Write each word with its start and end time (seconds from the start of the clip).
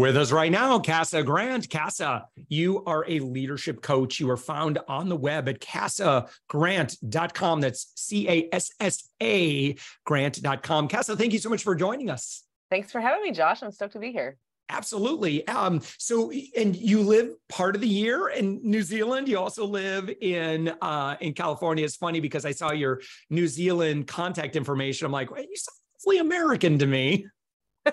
With 0.00 0.16
us 0.16 0.32
right 0.32 0.50
now, 0.50 0.78
Cassa 0.78 1.22
Grant. 1.22 1.68
Cassa, 1.68 2.24
you 2.48 2.82
are 2.86 3.04
a 3.06 3.20
leadership 3.20 3.82
coach. 3.82 4.18
You 4.18 4.30
are 4.30 4.38
found 4.38 4.78
on 4.88 5.10
the 5.10 5.16
web 5.16 5.46
at 5.46 5.60
cassagrant.com. 5.60 7.60
That's 7.60 7.92
C 7.96 8.26
A 8.26 8.48
S 8.50 8.70
S 8.80 9.10
A 9.22 9.76
grant.com. 10.06 10.88
Cassa, 10.88 11.18
thank 11.18 11.34
you 11.34 11.38
so 11.38 11.50
much 11.50 11.62
for 11.62 11.74
joining 11.74 12.08
us. 12.08 12.44
Thanks 12.70 12.90
for 12.90 13.02
having 13.02 13.22
me, 13.22 13.32
Josh. 13.32 13.62
I'm 13.62 13.72
stoked 13.72 13.92
to 13.92 13.98
be 13.98 14.10
here. 14.10 14.38
Absolutely. 14.70 15.46
Um, 15.46 15.82
so, 15.98 16.32
and 16.56 16.74
you 16.74 17.02
live 17.02 17.34
part 17.50 17.74
of 17.74 17.82
the 17.82 17.88
year 17.88 18.30
in 18.30 18.58
New 18.62 18.80
Zealand. 18.80 19.28
You 19.28 19.38
also 19.38 19.66
live 19.66 20.10
in 20.22 20.72
uh, 20.80 21.16
in 21.20 21.34
California. 21.34 21.84
It's 21.84 21.96
funny 21.96 22.20
because 22.20 22.46
I 22.46 22.52
saw 22.52 22.72
your 22.72 23.02
New 23.28 23.46
Zealand 23.46 24.06
contact 24.06 24.56
information. 24.56 25.04
I'm 25.04 25.12
like, 25.12 25.30
well, 25.30 25.42
you 25.42 25.56
sound 25.56 25.76
fully 26.02 26.20
American 26.20 26.78
to 26.78 26.86
me. 26.86 27.26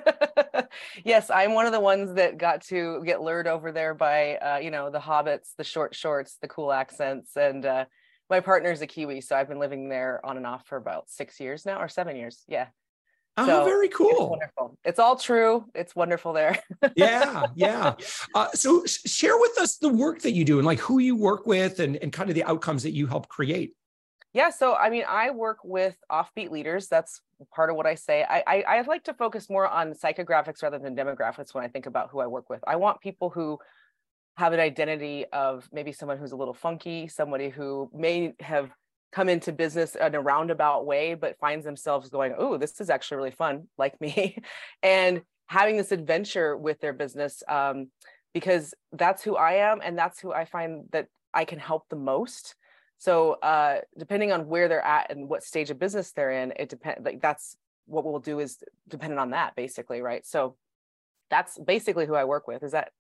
yes, 1.05 1.29
I'm 1.29 1.53
one 1.53 1.65
of 1.65 1.71
the 1.71 1.79
ones 1.79 2.13
that 2.15 2.37
got 2.37 2.61
to 2.63 3.03
get 3.05 3.21
lured 3.21 3.47
over 3.47 3.71
there 3.71 3.93
by, 3.93 4.35
uh, 4.35 4.57
you 4.57 4.71
know, 4.71 4.89
the 4.89 4.99
hobbits, 4.99 5.49
the 5.57 5.63
short 5.63 5.95
shorts, 5.95 6.37
the 6.41 6.47
cool 6.47 6.71
accents, 6.71 7.35
and 7.35 7.65
uh, 7.65 7.85
my 8.29 8.39
partner's 8.39 8.81
a 8.81 8.87
Kiwi, 8.87 9.21
so 9.21 9.35
I've 9.35 9.47
been 9.47 9.59
living 9.59 9.89
there 9.89 10.25
on 10.25 10.37
and 10.37 10.45
off 10.45 10.65
for 10.67 10.77
about 10.77 11.09
six 11.09 11.39
years 11.39 11.65
now, 11.65 11.79
or 11.79 11.87
seven 11.87 12.15
years. 12.15 12.43
Yeah. 12.47 12.67
Oh, 13.37 13.45
so 13.45 13.65
very 13.65 13.87
cool. 13.89 14.09
It's 14.09 14.29
wonderful. 14.29 14.77
It's 14.83 14.99
all 14.99 15.15
true. 15.15 15.65
It's 15.75 15.95
wonderful 15.95 16.33
there. 16.33 16.59
yeah, 16.95 17.45
yeah. 17.55 17.93
Uh, 18.33 18.49
so 18.53 18.83
share 18.85 19.37
with 19.37 19.57
us 19.59 19.77
the 19.77 19.89
work 19.89 20.21
that 20.21 20.31
you 20.31 20.43
do 20.43 20.57
and 20.57 20.65
like 20.65 20.79
who 20.79 20.97
you 20.97 21.15
work 21.15 21.45
with 21.45 21.79
and, 21.79 21.97
and 21.97 22.11
kind 22.11 22.29
of 22.29 22.35
the 22.35 22.43
outcomes 22.45 22.83
that 22.83 22.93
you 22.93 23.05
help 23.05 23.27
create. 23.27 23.73
Yeah, 24.33 24.49
so 24.49 24.75
I 24.75 24.89
mean, 24.89 25.03
I 25.07 25.31
work 25.31 25.59
with 25.63 25.95
offbeat 26.11 26.51
leaders. 26.51 26.87
That's 26.87 27.21
part 27.55 27.69
of 27.69 27.75
what 27.75 27.85
I 27.85 27.95
say. 27.95 28.23
I, 28.27 28.43
I, 28.45 28.61
I 28.61 28.81
like 28.81 29.03
to 29.05 29.13
focus 29.13 29.49
more 29.49 29.67
on 29.67 29.93
psychographics 29.93 30.61
rather 30.61 30.79
than 30.79 30.95
demographics 30.95 31.53
when 31.53 31.63
I 31.63 31.67
think 31.67 31.85
about 31.85 32.09
who 32.11 32.19
I 32.19 32.27
work 32.27 32.49
with. 32.49 32.61
I 32.67 32.75
want 32.75 33.01
people 33.01 33.29
who 33.29 33.57
have 34.37 34.53
an 34.53 34.59
identity 34.59 35.25
of 35.33 35.67
maybe 35.71 35.91
someone 35.91 36.17
who's 36.17 36.31
a 36.31 36.35
little 36.35 36.53
funky, 36.53 37.07
somebody 37.07 37.49
who 37.49 37.89
may 37.93 38.33
have 38.39 38.71
come 39.11 39.29
into 39.29 39.51
business 39.51 39.95
in 39.95 40.15
a 40.15 40.21
roundabout 40.21 40.85
way, 40.85 41.15
but 41.15 41.37
finds 41.39 41.65
themselves 41.65 42.09
going, 42.09 42.35
"Oh, 42.37 42.57
this 42.57 42.79
is 42.81 42.89
actually 42.89 43.17
really 43.17 43.31
fun," 43.31 43.67
like 43.77 43.99
me, 44.01 44.37
and 44.83 45.21
having 45.47 45.77
this 45.77 45.91
adventure 45.91 46.57
with 46.57 46.79
their 46.81 46.93
business 46.93 47.41
um, 47.47 47.87
because 48.33 48.73
that's 48.91 49.23
who 49.23 49.35
I 49.35 49.53
am, 49.71 49.79
and 49.83 49.97
that's 49.97 50.19
who 50.19 50.33
I 50.33 50.45
find 50.45 50.85
that 50.91 51.07
I 51.33 51.45
can 51.45 51.59
help 51.59 51.85
the 51.89 51.95
most 51.95 52.55
so 52.97 53.33
uh, 53.43 53.79
depending 53.97 54.31
on 54.31 54.47
where 54.47 54.67
they're 54.67 54.85
at 54.85 55.11
and 55.11 55.29
what 55.29 55.43
stage 55.43 55.69
of 55.69 55.79
business 55.79 56.11
they're 56.11 56.31
in, 56.31 56.53
it 56.57 56.69
depends. 56.69 57.05
Like 57.05 57.21
that's 57.21 57.57
what 57.85 58.03
we'll 58.03 58.19
do 58.19 58.39
is 58.39 58.57
dependent 58.87 59.19
on 59.19 59.31
that, 59.31 59.55
basically, 59.55 60.01
right? 60.01 60.25
So 60.25 60.55
that's 61.29 61.57
basically 61.57 62.05
who 62.05 62.15
I 62.15 62.25
work 62.25 62.47
with. 62.47 62.61
Does 62.61 62.71
that 62.71 62.91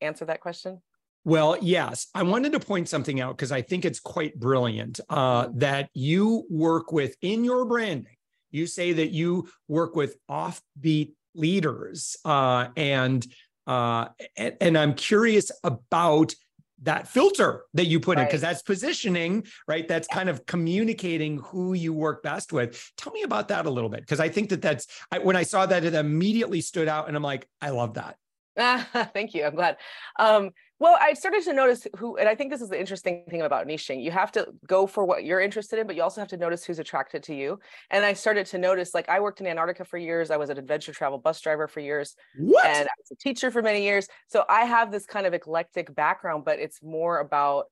answer 0.00 0.24
that 0.26 0.40
question? 0.40 0.80
Well, 1.24 1.56
yes. 1.60 2.06
I 2.14 2.22
wanted 2.22 2.52
to 2.52 2.60
point 2.60 2.88
something 2.88 3.20
out 3.20 3.36
because 3.36 3.52
I 3.52 3.62
think 3.62 3.84
it's 3.84 4.00
quite 4.00 4.38
brilliant 4.38 5.00
uh, 5.08 5.46
mm-hmm. 5.46 5.58
that 5.58 5.90
you 5.94 6.46
work 6.48 6.92
with 6.92 7.16
in 7.22 7.44
your 7.44 7.64
branding. 7.64 8.16
You 8.50 8.66
say 8.66 8.92
that 8.92 9.10
you 9.10 9.48
work 9.66 9.94
with 9.94 10.16
offbeat 10.30 11.12
leaders, 11.34 12.16
uh, 12.24 12.68
and, 12.76 13.26
uh, 13.66 14.08
and 14.38 14.56
and 14.60 14.78
I'm 14.78 14.94
curious 14.94 15.52
about 15.62 16.34
that 16.82 17.08
filter 17.08 17.64
that 17.74 17.86
you 17.86 18.00
put 18.00 18.16
right. 18.16 18.22
in 18.22 18.28
because 18.28 18.40
that's 18.40 18.62
positioning 18.62 19.44
right? 19.66 19.86
That's 19.88 20.08
kind 20.08 20.28
of 20.28 20.46
communicating 20.46 21.38
who 21.38 21.74
you 21.74 21.92
work 21.92 22.22
best 22.22 22.52
with. 22.52 22.92
Tell 22.96 23.12
me 23.12 23.22
about 23.22 23.48
that 23.48 23.66
a 23.66 23.70
little 23.70 23.90
bit 23.90 24.00
because 24.00 24.20
i 24.20 24.28
think 24.28 24.50
that 24.50 24.62
that's 24.62 24.86
I, 25.10 25.18
when 25.18 25.36
i 25.36 25.42
saw 25.42 25.66
that 25.66 25.84
it 25.84 25.94
immediately 25.94 26.60
stood 26.60 26.88
out 26.88 27.08
and 27.08 27.16
i'm 27.16 27.22
like 27.22 27.48
i 27.60 27.70
love 27.70 27.94
that 27.94 28.16
thank 29.14 29.34
you 29.34 29.44
i'm 29.44 29.54
glad 29.54 29.76
um, 30.18 30.50
well, 30.80 30.96
I 31.00 31.14
started 31.14 31.42
to 31.44 31.52
notice 31.52 31.88
who, 31.96 32.16
and 32.18 32.28
I 32.28 32.36
think 32.36 32.52
this 32.52 32.60
is 32.60 32.68
the 32.68 32.78
interesting 32.78 33.24
thing 33.28 33.42
about 33.42 33.66
niching. 33.66 34.02
You 34.02 34.12
have 34.12 34.30
to 34.32 34.46
go 34.66 34.86
for 34.86 35.04
what 35.04 35.24
you're 35.24 35.40
interested 35.40 35.80
in, 35.80 35.88
but 35.88 35.96
you 35.96 36.02
also 36.02 36.20
have 36.20 36.28
to 36.28 36.36
notice 36.36 36.64
who's 36.64 36.78
attracted 36.78 37.24
to 37.24 37.34
you. 37.34 37.58
And 37.90 38.04
I 38.04 38.12
started 38.12 38.46
to 38.46 38.58
notice, 38.58 38.94
like, 38.94 39.08
I 39.08 39.18
worked 39.18 39.40
in 39.40 39.48
Antarctica 39.48 39.84
for 39.84 39.98
years. 39.98 40.30
I 40.30 40.36
was 40.36 40.50
an 40.50 40.58
adventure 40.58 40.92
travel 40.92 41.18
bus 41.18 41.40
driver 41.40 41.66
for 41.66 41.80
years, 41.80 42.14
what? 42.36 42.64
and 42.64 42.88
I 42.88 42.92
was 42.98 43.10
a 43.10 43.16
teacher 43.16 43.50
for 43.50 43.60
many 43.60 43.82
years. 43.82 44.06
So 44.28 44.44
I 44.48 44.66
have 44.66 44.92
this 44.92 45.04
kind 45.04 45.26
of 45.26 45.34
eclectic 45.34 45.92
background, 45.94 46.44
but 46.44 46.60
it's 46.60 46.80
more 46.82 47.18
about. 47.18 47.66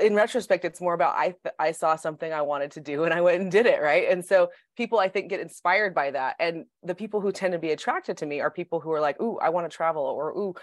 In 0.00 0.14
retrospect, 0.14 0.64
it's 0.64 0.80
more 0.80 0.94
about 0.94 1.14
I 1.16 1.34
I 1.58 1.72
saw 1.72 1.96
something 1.96 2.32
I 2.32 2.42
wanted 2.42 2.72
to 2.72 2.80
do 2.80 3.04
and 3.04 3.12
I 3.12 3.20
went 3.20 3.40
and 3.40 3.50
did 3.50 3.66
it 3.66 3.82
right. 3.82 4.08
And 4.10 4.24
so 4.24 4.50
people 4.76 4.98
I 4.98 5.08
think 5.08 5.28
get 5.28 5.40
inspired 5.40 5.94
by 5.94 6.10
that. 6.12 6.36
And 6.40 6.64
the 6.82 6.94
people 6.94 7.20
who 7.20 7.32
tend 7.32 7.52
to 7.52 7.58
be 7.58 7.70
attracted 7.70 8.16
to 8.18 8.26
me 8.26 8.40
are 8.40 8.50
people 8.50 8.80
who 8.80 8.92
are 8.92 9.00
like, 9.00 9.20
"Ooh, 9.20 9.38
I 9.38 9.50
want 9.50 9.70
to 9.70 9.76
travel," 9.76 10.02
or 10.02 10.30
"Ooh, 10.30 10.54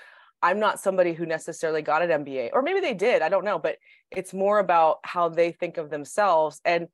I'm 0.41 0.59
not 0.59 0.79
somebody 0.79 1.13
who 1.13 1.25
necessarily 1.25 1.81
got 1.81 2.01
an 2.01 2.25
MBA, 2.25 2.49
or 2.53 2.61
maybe 2.61 2.79
they 2.79 2.93
did, 2.93 3.21
I 3.21 3.29
don't 3.29 3.45
know, 3.45 3.59
but 3.59 3.77
it's 4.09 4.33
more 4.33 4.59
about 4.59 4.97
how 5.03 5.29
they 5.29 5.51
think 5.51 5.77
of 5.77 5.89
themselves. 5.89 6.59
And 6.65 6.87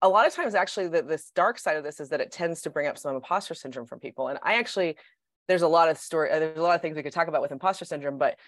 a 0.00 0.08
lot 0.08 0.26
of 0.26 0.34
times, 0.34 0.54
actually, 0.54 0.88
the, 0.88 1.02
this 1.02 1.32
dark 1.34 1.58
side 1.58 1.76
of 1.76 1.82
this 1.82 1.98
is 1.98 2.10
that 2.10 2.20
it 2.20 2.30
tends 2.30 2.62
to 2.62 2.70
bring 2.70 2.86
up 2.86 2.96
some 2.96 3.16
imposter 3.16 3.54
syndrome 3.54 3.86
from 3.86 3.98
people. 3.98 4.28
And 4.28 4.38
I 4.42 4.58
actually, 4.58 4.96
there's 5.48 5.62
a 5.62 5.68
lot 5.68 5.88
of 5.88 5.98
story, 5.98 6.30
uh, 6.30 6.38
there's 6.38 6.58
a 6.58 6.62
lot 6.62 6.76
of 6.76 6.82
things 6.82 6.96
we 6.96 7.02
could 7.02 7.12
talk 7.12 7.26
about 7.26 7.42
with 7.42 7.50
imposter 7.50 7.84
syndrome, 7.84 8.16
but 8.16 8.38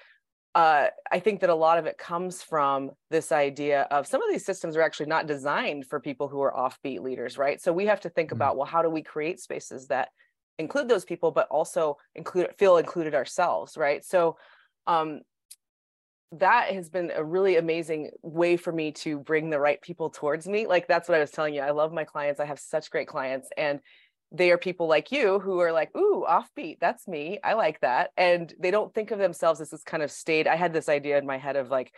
uh, 0.55 0.87
I 1.11 1.21
think 1.21 1.41
that 1.41 1.51
a 1.51 1.55
lot 1.55 1.79
of 1.79 1.87
it 1.87 1.97
comes 1.97 2.43
from 2.43 2.91
this 3.11 3.31
idea 3.31 3.83
of 3.91 4.07
some 4.07 4.23
of 4.23 4.31
these 4.31 4.45
systems 4.45 4.77
are 4.77 4.83
actually 4.83 5.07
not 5.07 5.27
designed 5.27 5.87
for 5.87 6.01
people 6.01 6.29
who 6.29 6.41
are 6.41 6.53
offbeat 6.53 7.01
leaders, 7.01 7.39
right? 7.39 7.61
So 7.61 7.73
we 7.73 7.87
have 7.87 8.01
to 8.01 8.11
think 8.11 8.29
mm-hmm. 8.29 8.37
about, 8.37 8.57
well, 8.57 8.67
how 8.67 8.83
do 8.83 8.91
we 8.91 9.03
create 9.03 9.39
spaces 9.39 9.87
that 9.89 10.09
include 10.59 10.89
those 10.89 11.05
people, 11.05 11.31
but 11.31 11.47
also 11.51 11.99
include 12.15 12.49
feel 12.59 12.79
included 12.79 13.15
ourselves, 13.15 13.77
right? 13.77 14.05
So 14.05 14.37
um, 14.89 15.21
that 16.33 16.73
has 16.73 16.89
been 16.89 17.13
a 17.15 17.25
really 17.25 17.57
amazing 17.57 18.11
way 18.23 18.57
for 18.57 18.73
me 18.73 18.93
to 18.93 19.19
bring 19.21 19.51
the 19.51 19.61
right 19.61 19.81
people 19.81 20.11
towards 20.11 20.49
me. 20.49 20.67
Like 20.67 20.89
that's 20.89 21.09
what 21.09 21.17
I 21.17 21.21
was 21.21 21.31
telling 21.31 21.55
you. 21.55 21.61
I 21.61 21.71
love 21.71 21.93
my 21.93 22.05
clients. 22.05 22.41
I 22.41 22.45
have 22.45 22.59
such 22.59 22.91
great 22.91 23.09
clients, 23.09 23.49
and 23.57 23.81
they 24.33 24.51
are 24.51 24.59
people 24.59 24.87
like 24.87 25.11
you 25.13 25.41
who 25.41 25.61
are 25.61 25.73
like, 25.73 25.95
"Ooh, 25.97 26.25
offbeat. 26.29 26.79
That's 26.81 27.09
me. 27.09 27.39
I 27.43 27.55
like 27.55 27.81
that." 27.81 28.11
And 28.17 28.53
they 28.59 28.71
don't 28.71 28.95
think 28.95 29.11
of 29.11 29.19
themselves 29.19 29.61
as 29.61 29.71
this 29.71 29.83
kind 29.83 30.03
of 30.03 30.11
state. 30.11 30.47
I 30.47 30.57
had 30.57 30.73
this 30.73 30.89
idea 30.89 31.19
in 31.19 31.27
my 31.27 31.39
head 31.39 31.57
of 31.57 31.71
like, 31.71 31.93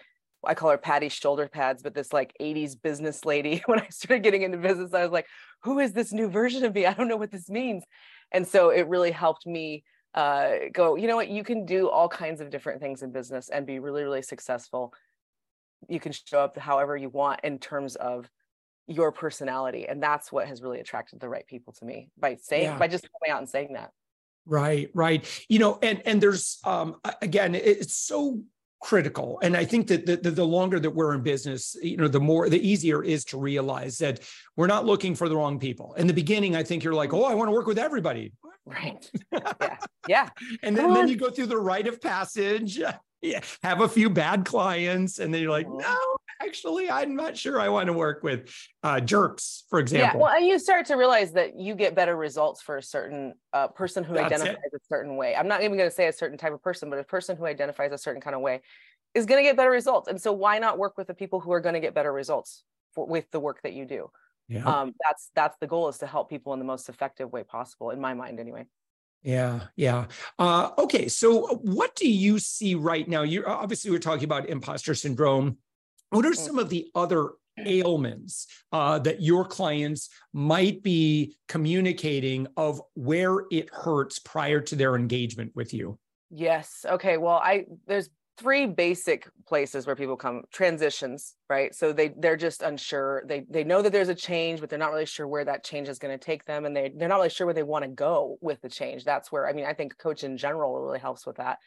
I 0.45 0.55
call 0.55 0.71
her 0.71 0.79
Patty 0.79 1.09
shoulder 1.09 1.49
pads, 1.49 1.83
but 1.83 1.95
this 1.95 2.13
like 2.13 2.35
80s 2.41 2.75
business 2.81 3.25
lady. 3.25 3.63
When 3.67 3.81
I 3.81 3.89
started 3.89 4.23
getting 4.23 4.43
into 4.43 4.59
business, 4.59 4.95
I 4.95 5.03
was 5.03 5.13
like, 5.13 5.27
who 5.63 5.79
is 5.79 5.93
this 5.93 6.13
new 6.13 6.29
version 6.29 6.65
of 6.65 6.75
me? 6.75 6.87
I 6.87 6.95
don't 6.95 7.09
know 7.09 7.17
what 7.17 7.31
this 7.31 7.49
means 7.49 7.85
and 8.33 8.49
so 8.49 8.71
it 8.71 8.89
really 8.89 9.11
helped 9.11 9.47
me 9.47 9.85
uh, 10.15 10.53
go 10.73 10.97
you 10.97 11.07
know 11.07 11.17
what 11.17 11.29
you 11.29 11.45
can 11.45 11.65
do 11.65 11.89
all 11.89 12.09
kinds 12.09 12.41
of 12.41 12.51
different 12.51 12.81
things 12.81 13.03
in 13.03 13.13
business 13.13 13.49
and 13.49 13.67
be 13.67 13.79
really 13.79 14.03
really 14.03 14.23
successful 14.23 14.93
you 15.89 16.01
can 16.01 16.13
show 16.13 16.41
up 16.41 16.59
however 16.59 16.97
you 16.97 17.09
want 17.09 17.41
in 17.45 17.59
terms 17.59 17.97
of 17.97 18.29
your 18.87 19.13
personality 19.13 19.87
and 19.87 20.03
that's 20.03 20.33
what 20.33 20.47
has 20.47 20.63
really 20.63 20.81
attracted 20.81 21.21
the 21.21 21.29
right 21.29 21.47
people 21.47 21.73
to 21.73 21.85
me 21.85 22.09
by 22.19 22.37
saying 22.37 22.65
yeah. 22.65 22.79
by 22.79 22.89
just 22.89 23.09
coming 23.13 23.33
out 23.33 23.39
and 23.39 23.49
saying 23.49 23.73
that. 23.75 23.91
Right 24.45 24.91
right. 24.95 25.25
You 25.49 25.59
know 25.59 25.79
and 25.83 26.03
and 26.05 26.21
there's 26.21 26.59
um 26.65 26.97
again 27.21 27.55
it's 27.55 27.95
so 27.95 28.43
critical 28.81 29.39
and 29.45 29.57
i 29.57 29.65
think 29.65 29.87
that 29.87 30.05
the, 30.07 30.17
the, 30.17 30.33
the, 30.33 30.45
longer 30.45 30.81
that 30.81 30.91
we're 30.91 31.15
in 31.15 31.23
business 31.23 31.77
you 31.81 31.97
know 31.97 32.09
the 32.09 32.19
more 32.19 32.49
the 32.49 32.59
easier 32.69 33.01
is 33.05 33.25
to 33.25 33.39
realize 33.39 33.97
that 33.99 34.19
we're 34.57 34.67
not 34.67 34.85
looking 34.85 35.15
for 35.15 35.29
the 35.29 35.37
wrong 35.37 35.61
people. 35.61 35.95
In 35.95 36.09
the 36.09 36.13
beginning 36.13 36.57
i 36.57 36.65
think 36.65 36.83
you're 36.83 36.93
like 36.93 37.13
oh 37.13 37.23
i 37.23 37.33
want 37.35 37.47
to 37.49 37.53
work 37.53 37.67
with 37.67 37.79
everybody. 37.79 38.33
Right. 38.67 39.11
Yeah. 39.61 39.77
Yeah. 40.09 40.29
And 40.65 40.77
then, 40.77 40.93
then 40.95 41.07
you 41.07 41.17
go 41.17 41.31
through 41.31 41.47
the 41.47 41.59
rite 41.59 41.87
of 41.87 42.01
passage 42.01 42.81
yeah 43.23 43.41
have 43.63 43.81
a 43.81 43.89
few 43.89 44.11
bad 44.11 44.45
clients 44.45 45.19
and 45.19 45.33
then 45.33 45.41
you're 45.41 45.51
like 45.51 45.69
no 45.69 45.97
actually, 46.45 46.91
I'm 46.91 47.15
not 47.15 47.37
sure 47.37 47.61
I 47.61 47.69
want 47.69 47.87
to 47.87 47.93
work 47.93 48.23
with 48.23 48.53
uh, 48.83 49.01
jerks, 49.01 49.65
for 49.69 49.79
example. 49.79 50.21
Yeah, 50.21 50.25
well, 50.25 50.37
and 50.37 50.47
you 50.47 50.59
start 50.59 50.87
to 50.87 50.97
realize 50.97 51.33
that 51.33 51.59
you 51.59 51.75
get 51.75 51.95
better 51.95 52.17
results 52.17 52.63
for 52.63 52.77
a 52.77 52.83
certain 52.83 53.35
uh, 53.53 53.69
person 53.69 54.05
who 54.05 54.15
That's 54.15 54.27
identifies 54.27 54.73
a 54.75 54.79
certain 54.89 55.17
way. 55.17 55.35
I'm 55.37 55.49
not 55.49 55.63
even 55.63 55.77
going 55.77 55.89
to 55.89 55.95
say 55.95 56.09
a 56.09 56.13
certain 56.13 56.39
type 56.39 56.53
of 56.53 56.63
person, 56.63 56.91
but 56.91 56.99
a 56.99 57.05
person 57.05 57.37
who 57.37 57.47
identifies 57.47 57.93
a 57.93 57.99
certain 57.99 58.21
kind 58.21 58.35
of 58.35 58.43
way 58.43 58.61
is 59.15 59.27
going 59.27 59.43
to 59.43 59.49
get 59.49 59.57
better 59.57 59.71
results. 59.71 60.09
And 60.09 60.21
so, 60.21 60.33
why 60.33 60.59
not 60.59 60.79
work 60.79 60.97
with 60.97 61.07
the 61.07 61.15
people 61.15 61.41
who 61.41 61.53
are 61.53 61.61
going 61.61 61.75
to 61.75 61.81
get 61.81 61.95
better 61.95 62.13
results 62.13 62.65
for, 62.95 63.07
with 63.07 63.31
the 63.31 63.41
work 63.41 63.63
that 63.63 63.73
you 63.73 63.85
do? 63.85 64.11
Yeah. 64.49 64.65
Um, 64.65 64.95
that's 65.07 65.31
that's 65.35 65.57
the 65.61 65.67
goal 65.67 65.89
is 65.89 65.99
to 65.99 66.07
help 66.07 66.29
people 66.29 66.53
in 66.53 66.59
the 66.59 66.65
most 66.65 66.89
effective 66.89 67.33
way 67.33 67.45
possible, 67.45 67.91
in 67.91 68.01
my 68.01 68.15
mind, 68.15 68.41
anyway. 68.41 68.67
Yeah, 69.23 69.61
yeah. 69.77 70.07
Uh, 70.39 70.71
okay, 70.79 71.09
so 71.09 71.47
what 71.63 71.95
do 71.95 72.11
you 72.11 72.39
see 72.39 72.75
right 72.75 73.07
now? 73.09 73.23
You 73.23 73.45
obviously 73.47 73.91
we're 73.91 73.99
talking 73.99 74.25
about 74.25 74.49
imposter 74.49 74.95
syndrome. 74.95 75.59
What 76.11 76.27
are 76.27 76.31
Mm. 76.33 76.37
some 76.37 76.59
of 76.59 76.69
the 76.69 76.91
other 76.95 77.31
ailments 77.59 78.47
uh, 78.73 78.99
that 79.01 79.21
your 79.23 79.45
clients 79.45 80.09
might 80.33 80.83
be 80.83 81.37
communicating 81.49 82.49
of 82.57 82.81
where 82.95 83.45
it 83.51 83.69
hurts 83.73 84.19
prior 84.19 84.61
to 84.61 84.75
their 84.75 84.97
engagement 84.97 85.53
with 85.55 85.73
you? 85.73 85.99
Yes. 86.31 86.85
Okay. 86.89 87.19
Well, 87.19 87.37
I 87.37 87.67
there's 87.87 88.09
three 88.39 88.67
basic 88.67 89.29
places 89.47 89.87
where 89.87 89.97
people 89.97 90.17
come 90.17 90.43
transitions, 90.53 91.35
right? 91.51 91.75
So 91.75 91.93
they 91.93 92.13
they're 92.17 92.37
just 92.37 92.63
unsure. 92.63 93.23
They 93.27 93.45
they 93.49 93.65
know 93.65 93.83
that 93.83 93.93
there's 93.93 94.09
a 94.09 94.15
change, 94.15 94.61
but 94.61 94.71
they're 94.71 94.79
not 94.79 94.91
really 94.91 95.07
sure 95.07 95.29
where 95.29 95.45
that 95.45 95.65
change 95.65 95.89
is 95.89 95.99
going 95.99 96.17
to 96.19 96.25
take 96.25 96.45
them, 96.45 96.65
and 96.65 96.75
they 96.75 96.93
they're 96.97 97.09
not 97.09 97.17
really 97.17 97.31
sure 97.31 97.47
where 97.47 97.55
they 97.55 97.63
want 97.63 97.85
to 97.85 97.91
go 97.91 98.39
with 98.41 98.61
the 98.63 98.69
change. 98.69 99.05
That's 99.05 99.31
where 99.31 99.47
I 99.47 99.53
mean 99.53 99.67
I 99.67 99.75
think 99.75 99.99
coach 99.99 100.25
in 100.25 100.37
general 100.37 100.81
really 100.81 100.99
helps 100.99 101.27
with 101.27 101.37
that. 101.37 101.59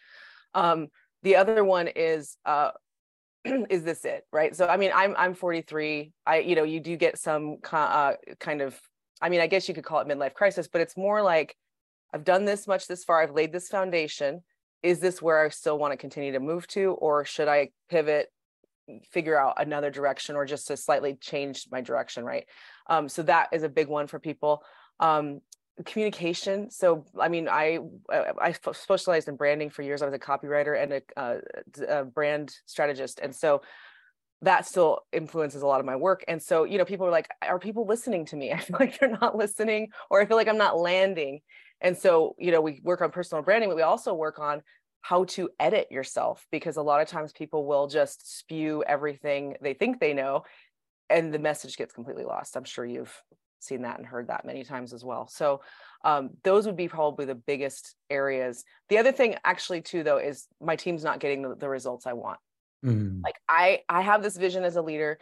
Um, 0.53 0.87
the 1.23 1.35
other 1.35 1.63
one 1.63 1.87
is 1.87 2.37
uh, 2.45 2.71
is 3.45 3.83
this 3.83 4.03
it, 4.05 4.23
right? 4.31 4.55
So 4.55 4.67
I 4.67 4.77
mean 4.77 4.91
I'm 4.93 5.15
I'm 5.17 5.33
43. 5.35 6.11
I 6.25 6.39
you 6.39 6.55
know 6.55 6.63
you 6.63 6.79
do 6.79 6.97
get 6.97 7.19
some 7.19 7.57
uh, 7.71 8.13
kind 8.39 8.61
of 8.61 8.79
I 9.21 9.29
mean 9.29 9.41
I 9.41 9.47
guess 9.47 9.67
you 9.67 9.75
could 9.75 9.85
call 9.85 9.99
it 9.99 10.07
midlife 10.07 10.33
crisis, 10.33 10.67
but 10.67 10.81
it's 10.81 10.97
more 10.97 11.21
like 11.21 11.55
I've 12.13 12.23
done 12.23 12.45
this 12.45 12.67
much 12.67 12.87
this 12.87 13.03
far. 13.03 13.21
I've 13.21 13.33
laid 13.33 13.51
this 13.51 13.67
foundation 13.67 14.41
is 14.85 14.99
this 14.99 15.21
where 15.21 15.43
I 15.43 15.49
still 15.49 15.79
want 15.79 15.93
to 15.93 15.97
continue 15.97 16.31
to 16.33 16.39
move 16.39 16.67
to, 16.67 16.91
or 16.91 17.25
should 17.25 17.47
I 17.47 17.69
pivot, 17.89 18.27
figure 19.11 19.37
out 19.37 19.55
another 19.57 19.89
direction, 19.89 20.35
or 20.35 20.45
just 20.45 20.67
to 20.67 20.77
slightly 20.77 21.15
change 21.15 21.65
my 21.71 21.81
direction, 21.81 22.23
right? 22.23 22.45
Um, 22.87 23.09
so 23.09 23.23
that 23.23 23.49
is 23.51 23.63
a 23.63 23.69
big 23.69 23.87
one 23.87 24.05
for 24.05 24.19
people. 24.19 24.63
Um, 24.99 25.41
communication. 25.85 26.69
So, 26.69 27.05
I 27.19 27.27
mean, 27.27 27.49
I 27.49 27.79
I 28.09 28.53
specialized 28.53 29.27
in 29.27 29.35
branding 29.35 29.71
for 29.71 29.81
years. 29.81 30.01
I 30.01 30.05
was 30.05 30.13
a 30.13 30.19
copywriter 30.19 30.81
and 30.81 30.93
a, 30.93 31.19
uh, 31.19 31.37
a 31.89 32.05
brand 32.05 32.55
strategist, 32.65 33.19
and 33.19 33.35
so 33.35 33.61
that 34.41 34.67
still 34.67 34.99
influences 35.11 35.63
a 35.63 35.67
lot 35.67 35.79
of 35.79 35.85
my 35.85 35.95
work. 35.95 36.23
And 36.27 36.41
so, 36.41 36.63
you 36.63 36.77
know, 36.77 36.85
people 36.85 37.07
are 37.07 37.11
like, 37.11 37.27
are 37.41 37.59
people 37.59 37.87
listening 37.87 38.25
to 38.27 38.35
me? 38.35 38.51
I 38.53 38.59
feel 38.59 38.77
like 38.79 38.99
they're 38.99 39.17
not 39.21 39.35
listening, 39.35 39.89
or 40.09 40.21
I 40.21 40.25
feel 40.25 40.37
like 40.37 40.47
I'm 40.47 40.59
not 40.59 40.77
landing. 40.77 41.41
And 41.81 41.97
so, 41.97 42.35
you 42.39 42.51
know, 42.51 42.61
we 42.61 42.79
work 42.83 43.01
on 43.01 43.11
personal 43.11 43.43
branding, 43.43 43.69
but 43.69 43.75
we 43.75 43.81
also 43.81 44.13
work 44.13 44.39
on 44.39 44.61
how 45.01 45.25
to 45.25 45.49
edit 45.59 45.91
yourself 45.91 46.47
because 46.51 46.77
a 46.77 46.81
lot 46.81 47.01
of 47.01 47.07
times 47.07 47.31
people 47.31 47.65
will 47.65 47.87
just 47.87 48.37
spew 48.39 48.83
everything 48.87 49.55
they 49.61 49.73
think 49.73 49.99
they 49.99 50.13
know 50.13 50.43
and 51.09 51.33
the 51.33 51.39
message 51.39 51.77
gets 51.77 51.93
completely 51.93 52.23
lost. 52.23 52.57
I'm 52.57 52.63
sure 52.63 52.85
you've 52.85 53.15
seen 53.59 53.83
that 53.83 53.97
and 53.97 54.07
heard 54.07 54.27
that 54.27 54.45
many 54.45 54.63
times 54.63 54.93
as 54.93 55.03
well. 55.03 55.27
So, 55.27 55.61
um, 56.03 56.31
those 56.43 56.65
would 56.65 56.75
be 56.75 56.87
probably 56.87 57.25
the 57.25 57.35
biggest 57.35 57.95
areas. 58.09 58.63
The 58.89 58.97
other 58.97 59.11
thing, 59.11 59.35
actually, 59.43 59.81
too, 59.81 60.03
though, 60.03 60.17
is 60.17 60.47
my 60.61 60.75
team's 60.75 61.03
not 61.03 61.19
getting 61.19 61.41
the, 61.41 61.55
the 61.55 61.69
results 61.69 62.05
I 62.05 62.13
want. 62.13 62.39
Mm. 62.85 63.21
Like, 63.23 63.35
I 63.49 63.81
I 63.89 64.01
have 64.01 64.21
this 64.21 64.37
vision 64.37 64.63
as 64.63 64.75
a 64.75 64.81
leader. 64.81 65.19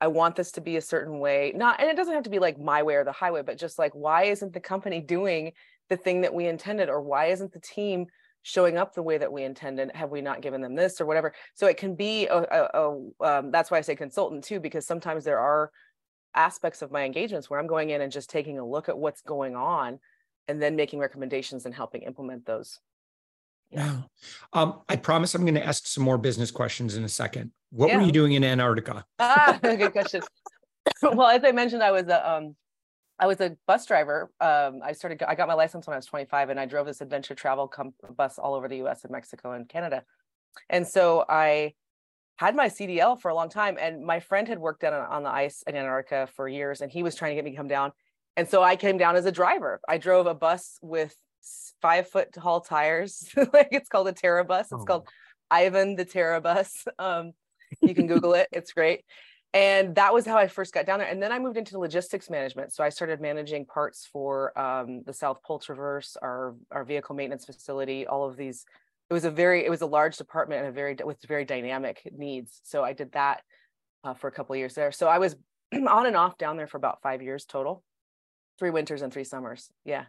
I 0.00 0.08
want 0.08 0.34
this 0.34 0.52
to 0.52 0.60
be 0.60 0.76
a 0.76 0.80
certain 0.80 1.20
way. 1.20 1.52
Not, 1.54 1.80
and 1.80 1.88
it 1.88 1.96
doesn't 1.96 2.14
have 2.14 2.24
to 2.24 2.30
be 2.30 2.38
like 2.38 2.58
my 2.58 2.82
way 2.82 2.96
or 2.96 3.04
the 3.04 3.12
highway, 3.12 3.42
but 3.42 3.58
just 3.58 3.78
like, 3.78 3.94
why 3.94 4.24
isn't 4.24 4.52
the 4.52 4.60
company 4.60 5.00
doing 5.00 5.52
the 5.92 5.96
thing 5.98 6.22
that 6.22 6.32
we 6.32 6.46
intended 6.46 6.88
or 6.88 7.02
why 7.02 7.26
isn't 7.26 7.52
the 7.52 7.60
team 7.60 8.06
showing 8.40 8.78
up 8.78 8.94
the 8.94 9.02
way 9.02 9.18
that 9.18 9.30
we 9.30 9.44
intended? 9.44 9.90
Have 9.94 10.08
we 10.08 10.22
not 10.22 10.40
given 10.40 10.62
them 10.62 10.74
this 10.74 11.02
or 11.02 11.04
whatever? 11.04 11.34
So 11.52 11.66
it 11.66 11.76
can 11.76 11.94
be 11.94 12.26
a, 12.28 12.38
a, 12.38 12.70
a 12.72 13.28
um, 13.28 13.50
that's 13.50 13.70
why 13.70 13.76
i 13.76 13.82
say 13.82 13.94
consultant 13.94 14.42
too 14.42 14.58
because 14.58 14.86
sometimes 14.86 15.22
there 15.22 15.38
are 15.38 15.70
aspects 16.34 16.80
of 16.80 16.90
my 16.90 17.04
engagements 17.04 17.50
where 17.50 17.60
i'm 17.60 17.66
going 17.66 17.90
in 17.90 18.00
and 18.00 18.10
just 18.10 18.30
taking 18.30 18.58
a 18.58 18.66
look 18.66 18.88
at 18.88 18.96
what's 18.96 19.20
going 19.20 19.54
on 19.54 19.98
and 20.48 20.62
then 20.62 20.76
making 20.76 20.98
recommendations 20.98 21.66
and 21.66 21.74
helping 21.74 22.02
implement 22.02 22.46
those. 22.46 22.80
Yeah. 23.70 23.98
Um, 24.54 24.80
i 24.88 24.96
promise 24.96 25.34
i'm 25.34 25.42
going 25.42 25.60
to 25.62 25.66
ask 25.66 25.86
some 25.86 26.04
more 26.04 26.16
business 26.16 26.50
questions 26.50 26.96
in 26.96 27.04
a 27.04 27.08
second. 27.22 27.52
What 27.70 27.88
Yeah. 27.88 27.98
were 27.98 28.06
you 28.06 28.12
doing 28.12 28.32
in 28.32 28.44
antarctica? 28.44 29.04
Ah 29.18 29.58
good 29.62 29.92
question 29.92 30.22
well 31.02 31.28
as 31.28 31.44
i 31.44 31.52
mentioned 31.52 31.82
i 31.82 31.90
was 31.90 32.06
a 32.08 32.18
um 32.32 32.56
I 33.22 33.26
was 33.26 33.40
a 33.40 33.56
bus 33.68 33.86
driver. 33.86 34.32
Um, 34.40 34.80
I 34.84 34.90
started. 34.92 35.22
I 35.22 35.36
got 35.36 35.46
my 35.46 35.54
license 35.54 35.86
when 35.86 35.94
I 35.94 35.96
was 35.96 36.06
25, 36.06 36.50
and 36.50 36.58
I 36.58 36.66
drove 36.66 36.86
this 36.86 37.00
adventure 37.00 37.36
travel 37.36 37.68
com- 37.68 37.94
bus 38.16 38.36
all 38.36 38.54
over 38.54 38.66
the 38.66 38.78
U.S. 38.78 39.04
and 39.04 39.12
Mexico 39.12 39.52
and 39.52 39.68
Canada. 39.68 40.02
And 40.68 40.84
so 40.84 41.24
I 41.28 41.74
had 42.36 42.56
my 42.56 42.68
CDL 42.68 43.20
for 43.20 43.28
a 43.30 43.34
long 43.36 43.48
time, 43.48 43.78
and 43.80 44.04
my 44.04 44.18
friend 44.18 44.48
had 44.48 44.58
worked 44.58 44.82
on, 44.82 44.92
on 44.92 45.22
the 45.22 45.30
ice 45.30 45.62
in 45.68 45.76
Antarctica 45.76 46.28
for 46.34 46.48
years, 46.48 46.80
and 46.80 46.90
he 46.90 47.04
was 47.04 47.14
trying 47.14 47.30
to 47.30 47.34
get 47.36 47.44
me 47.44 47.52
to 47.52 47.56
come 47.56 47.68
down. 47.68 47.92
And 48.36 48.48
so 48.48 48.60
I 48.60 48.74
came 48.74 48.98
down 48.98 49.14
as 49.14 49.24
a 49.24 49.30
driver. 49.32 49.80
I 49.88 49.98
drove 49.98 50.26
a 50.26 50.34
bus 50.34 50.78
with 50.82 51.14
five 51.80 52.08
foot 52.08 52.32
tall 52.32 52.60
tires. 52.60 53.28
like 53.36 53.68
it's 53.70 53.88
called 53.88 54.08
a 54.08 54.12
Terra 54.12 54.44
bus. 54.44 54.66
It's 54.72 54.82
Oh. 54.82 54.84
called 54.84 55.08
Ivan 55.48 55.94
the 55.94 56.04
Terra 56.04 56.40
bus. 56.40 56.84
Um, 56.98 57.34
you 57.80 57.94
can 57.94 58.08
Google 58.08 58.34
it. 58.34 58.48
It's 58.50 58.72
great 58.72 59.04
and 59.54 59.94
that 59.96 60.14
was 60.14 60.24
how 60.24 60.38
I 60.38 60.48
first 60.48 60.72
got 60.72 60.86
down 60.86 60.98
there. 60.98 61.08
And 61.08 61.22
then 61.22 61.30
I 61.30 61.38
moved 61.38 61.58
into 61.58 61.78
logistics 61.78 62.30
management. 62.30 62.72
So 62.72 62.82
I 62.82 62.88
started 62.88 63.20
managing 63.20 63.66
parts 63.66 64.08
for 64.10 64.58
um, 64.58 65.02
the 65.04 65.12
South 65.12 65.42
Pole 65.42 65.58
Traverse, 65.58 66.16
our 66.22 66.54
our 66.70 66.84
vehicle 66.84 67.14
maintenance 67.14 67.44
facility, 67.44 68.06
all 68.06 68.28
of 68.28 68.36
these. 68.36 68.64
It 69.10 69.12
was 69.12 69.24
a 69.24 69.30
very 69.30 69.64
it 69.64 69.70
was 69.70 69.82
a 69.82 69.86
large 69.86 70.16
department 70.16 70.60
and 70.60 70.68
a 70.68 70.72
very 70.72 70.96
with 71.04 71.18
very 71.26 71.44
dynamic 71.44 72.00
needs. 72.16 72.60
So 72.64 72.82
I 72.82 72.94
did 72.94 73.12
that 73.12 73.42
uh, 74.04 74.14
for 74.14 74.28
a 74.28 74.32
couple 74.32 74.54
of 74.54 74.58
years 74.58 74.74
there. 74.74 74.90
So 74.90 75.06
I 75.08 75.18
was 75.18 75.36
on 75.74 76.06
and 76.06 76.16
off 76.16 76.38
down 76.38 76.56
there 76.56 76.66
for 76.66 76.78
about 76.78 77.02
five 77.02 77.20
years 77.20 77.44
total, 77.44 77.84
three 78.58 78.70
winters 78.70 79.02
and 79.02 79.12
three 79.12 79.24
summers. 79.24 79.70
Yeah. 79.84 80.04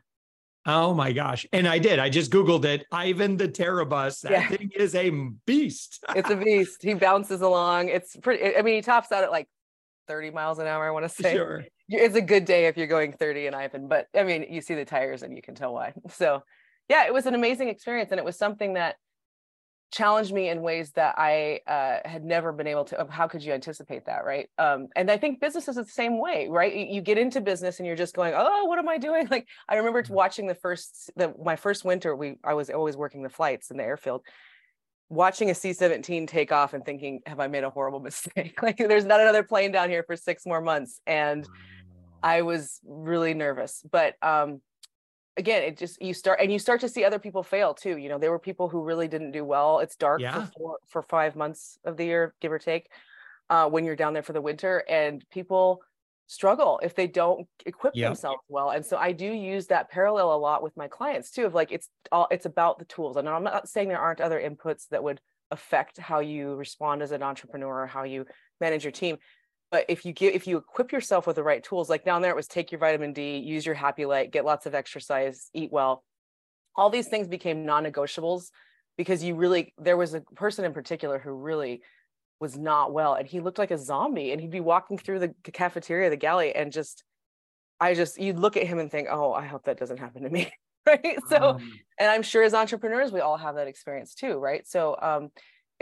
Oh 0.65 0.93
my 0.93 1.11
gosh 1.11 1.45
and 1.51 1.67
i 1.67 1.77
did 1.77 1.99
i 1.99 2.09
just 2.09 2.31
googled 2.31 2.63
it 2.65 2.85
ivan 2.91 3.35
the 3.37 3.47
terrabus 3.47 4.21
that 4.21 4.31
Yeah. 4.31 4.47
thing 4.47 4.71
is 4.75 4.95
a 4.95 5.09
beast 5.45 6.03
It's 6.15 6.29
a 6.29 6.35
beast. 6.35 6.81
he 6.81 6.93
bounces 6.93 7.41
along. 7.41 7.89
It's 7.89 8.15
pretty. 8.15 8.55
I 8.55 8.61
mean, 8.61 8.75
he 8.75 8.81
tops 8.81 9.11
out 9.11 9.23
at 9.23 9.31
like 9.31 9.47
30 10.07 10.31
miles 10.31 10.59
an 10.59 10.67
hour. 10.67 10.85
I 10.87 10.91
want 10.91 11.03
to 11.05 11.09
say. 11.09 11.33
sure 11.33 11.65
it's 11.89 12.15
a 12.15 12.21
good 12.21 12.45
day 12.45 12.67
if 12.67 12.77
you're 12.77 12.87
going 12.87 13.11
30 13.13 13.47
in 13.47 13.53
Ivan, 13.53 13.87
but 13.87 14.07
I 14.15 14.23
mean, 14.23 14.45
you 14.49 14.61
see 14.61 14.73
the 14.75 14.85
tires 14.85 15.21
and 15.23 15.35
you 15.35 15.41
can 15.41 15.53
tell 15.55 15.73
why. 15.73 15.93
So, 16.11 16.41
yeah, 16.89 17.05
it 17.05 17.13
was 17.13 17.25
an 17.25 17.35
amazing 17.35 17.67
experience, 17.69 18.11
and 18.11 18.19
it 18.19 18.25
was 18.25 18.37
something 18.37 18.73
that 18.73 18.95
challenged 19.93 20.33
me 20.33 20.49
in 20.49 20.61
ways 20.61 20.91
that 20.93 21.15
I 21.17 21.61
uh, 21.67 21.99
had 22.03 22.25
never 22.25 22.51
been 22.51 22.67
able 22.67 22.83
to. 22.85 23.07
How 23.09 23.27
could 23.27 23.43
you 23.43 23.53
anticipate 23.53 24.05
that, 24.07 24.25
right? 24.25 24.49
Um, 24.57 24.87
and 24.95 25.09
I 25.09 25.17
think 25.17 25.39
business 25.39 25.67
is 25.67 25.75
the 25.75 25.85
same 25.85 26.19
way, 26.19 26.47
right? 26.49 26.75
You, 26.75 26.85
you 26.95 27.01
get 27.01 27.17
into 27.17 27.39
business 27.39 27.79
and 27.79 27.87
you're 27.87 27.95
just 27.95 28.15
going, 28.15 28.33
"Oh, 28.35 28.65
what 28.65 28.79
am 28.79 28.89
I 28.89 28.97
doing?" 28.97 29.27
Like 29.33 29.47
I 29.69 29.77
remember 29.77 30.03
Mm-hmm. 30.03 30.13
watching 30.13 30.47
the 30.47 30.55
first, 30.55 31.11
the 31.15 31.33
my 31.41 31.55
first 31.55 31.85
winter. 31.85 32.15
We 32.15 32.35
I 32.43 32.55
was 32.55 32.69
always 32.69 32.97
working 32.97 33.23
the 33.23 33.29
flights 33.29 33.71
in 33.71 33.77
the 33.77 33.83
airfield. 33.83 34.21
Watching 35.09 35.51
a 35.51 35.55
C-17 35.55 36.27
take 36.27 36.51
off 36.51 36.73
and 36.73 36.83
thinking, 36.83 37.21
"Have 37.27 37.39
I 37.39 37.47
made 37.47 37.63
a 37.63 37.69
horrible 37.69 37.99
mistake?" 38.09 38.61
like, 38.63 38.77
there's 38.77 39.05
not 39.05 39.21
another 39.21 39.43
plane 39.43 39.71
down 39.71 39.89
here 39.89 40.03
for 40.03 40.15
six 40.15 40.45
more 40.45 40.61
months, 40.61 40.99
and 41.05 41.47
I 42.23 42.41
was 42.41 42.79
really 42.83 43.33
nervous. 43.33 43.83
But 43.89 44.15
um, 44.23 44.61
again, 45.37 45.63
it 45.63 45.77
just 45.77 46.01
you 46.01 46.13
start 46.13 46.39
and 46.41 46.51
you 46.51 46.59
start 46.59 46.81
to 46.81 46.89
see 46.89 47.03
other 47.03 47.19
people 47.19 47.43
fail 47.43 47.73
too. 47.73 47.97
You 47.97 48.09
know, 48.09 48.17
there 48.17 48.31
were 48.31 48.39
people 48.39 48.69
who 48.69 48.83
really 48.83 49.07
didn't 49.07 49.31
do 49.31 49.43
well. 49.43 49.79
It's 49.79 49.95
dark 49.95 50.21
Yeah. 50.21 50.45
for 50.45 50.51
four, 50.57 50.77
for 50.87 51.01
five 51.03 51.35
months 51.35 51.77
of 51.83 51.97
the 51.97 52.05
year, 52.05 52.35
give 52.41 52.51
or 52.51 52.59
take, 52.59 52.89
uh, 53.49 53.69
when 53.69 53.85
you're 53.85 53.95
down 53.95 54.13
there 54.13 54.23
for 54.23 54.33
the 54.33 54.41
winter, 54.41 54.83
and 54.89 55.23
people 55.31 55.81
struggle 56.27 56.79
if 56.81 56.95
they 56.95 57.05
don't 57.07 57.47
equip 57.65 57.93
Yep. 57.95 58.07
themselves 58.09 58.41
well. 58.47 58.69
And 58.71 58.85
so 58.85 58.97
I 58.97 59.11
do 59.11 59.25
use 59.25 59.67
that 59.67 59.89
parallel 59.89 60.33
a 60.33 60.37
lot 60.37 60.63
with 60.63 60.75
my 60.77 60.87
clients 60.87 61.31
too. 61.31 61.45
Of 61.45 61.53
like 61.53 61.71
it's 61.71 61.89
all 62.11 62.27
it's 62.31 62.45
about 62.45 62.79
the 62.79 62.85
tools. 62.85 63.17
And 63.17 63.27
I'm 63.27 63.43
not 63.43 63.67
saying 63.69 63.89
there 63.89 63.99
aren't 63.99 64.21
other 64.21 64.39
inputs 64.39 64.87
that 64.89 65.03
would 65.03 65.19
affect 65.51 65.97
how 65.99 66.19
you 66.19 66.55
respond 66.55 67.01
as 67.03 67.11
an 67.11 67.21
entrepreneur 67.21 67.83
or 67.83 67.87
how 67.87 68.03
you 68.03 68.25
manage 68.59 68.83
your 68.83 68.91
team 68.91 69.17
but 69.73 69.85
if 69.89 70.05
you 70.05 70.13
give 70.13 70.35
if 70.35 70.45
you 70.45 70.57
equip 70.57 70.91
yourself 70.91 71.25
with 71.25 71.35
the 71.35 71.43
right 71.43 71.63
tools 71.63 71.89
like 71.89 72.05
down 72.05 72.21
there 72.21 72.29
it 72.29 72.35
was 72.35 72.47
take 72.47 72.71
your 72.71 72.77
vitamin 72.77 73.11
d 73.11 73.39
use 73.39 73.65
your 73.65 73.73
happy 73.73 74.05
light 74.05 74.31
get 74.31 74.45
lots 74.45 74.67
of 74.67 74.75
exercise 74.75 75.49
eat 75.53 75.71
well. 75.71 76.03
All 76.75 76.91
these 76.91 77.07
things 77.07 77.27
became 77.27 77.65
non-negotiables 77.65 78.51
because 78.97 79.23
you 79.23 79.33
really 79.33 79.73
there 79.79 79.97
was 79.97 80.13
a 80.13 80.21
person 80.21 80.63
in 80.63 80.73
particular 80.73 81.17
who 81.17 81.33
really 81.33 81.81
was 82.39 82.55
not 82.55 82.93
well 82.93 83.15
and 83.15 83.27
he 83.27 83.39
looked 83.39 83.57
like 83.57 83.71
a 83.71 83.77
zombie 83.77 84.31
and 84.31 84.39
he'd 84.39 84.51
be 84.51 84.59
walking 84.59 84.97
through 84.97 85.17
the 85.17 85.33
cafeteria 85.51 86.11
the 86.11 86.17
galley 86.17 86.53
and 86.55 86.71
just 86.71 87.03
i 87.79 87.95
just 87.95 88.21
you'd 88.21 88.37
look 88.37 88.55
at 88.55 88.67
him 88.67 88.77
and 88.77 88.91
think 88.91 89.07
oh 89.09 89.33
i 89.33 89.45
hope 89.47 89.63
that 89.65 89.79
doesn't 89.79 89.97
happen 89.97 90.23
to 90.23 90.29
me. 90.29 90.51
Right? 90.85 91.17
So 91.29 91.51
Um, 91.51 91.71
and 91.97 92.11
i'm 92.11 92.23
sure 92.23 92.43
as 92.43 92.53
entrepreneurs 92.53 93.13
we 93.13 93.21
all 93.21 93.37
have 93.37 93.55
that 93.55 93.69
experience 93.69 94.13
too 94.13 94.33
right? 94.37 94.67
So 94.67 94.97
um 95.01 95.31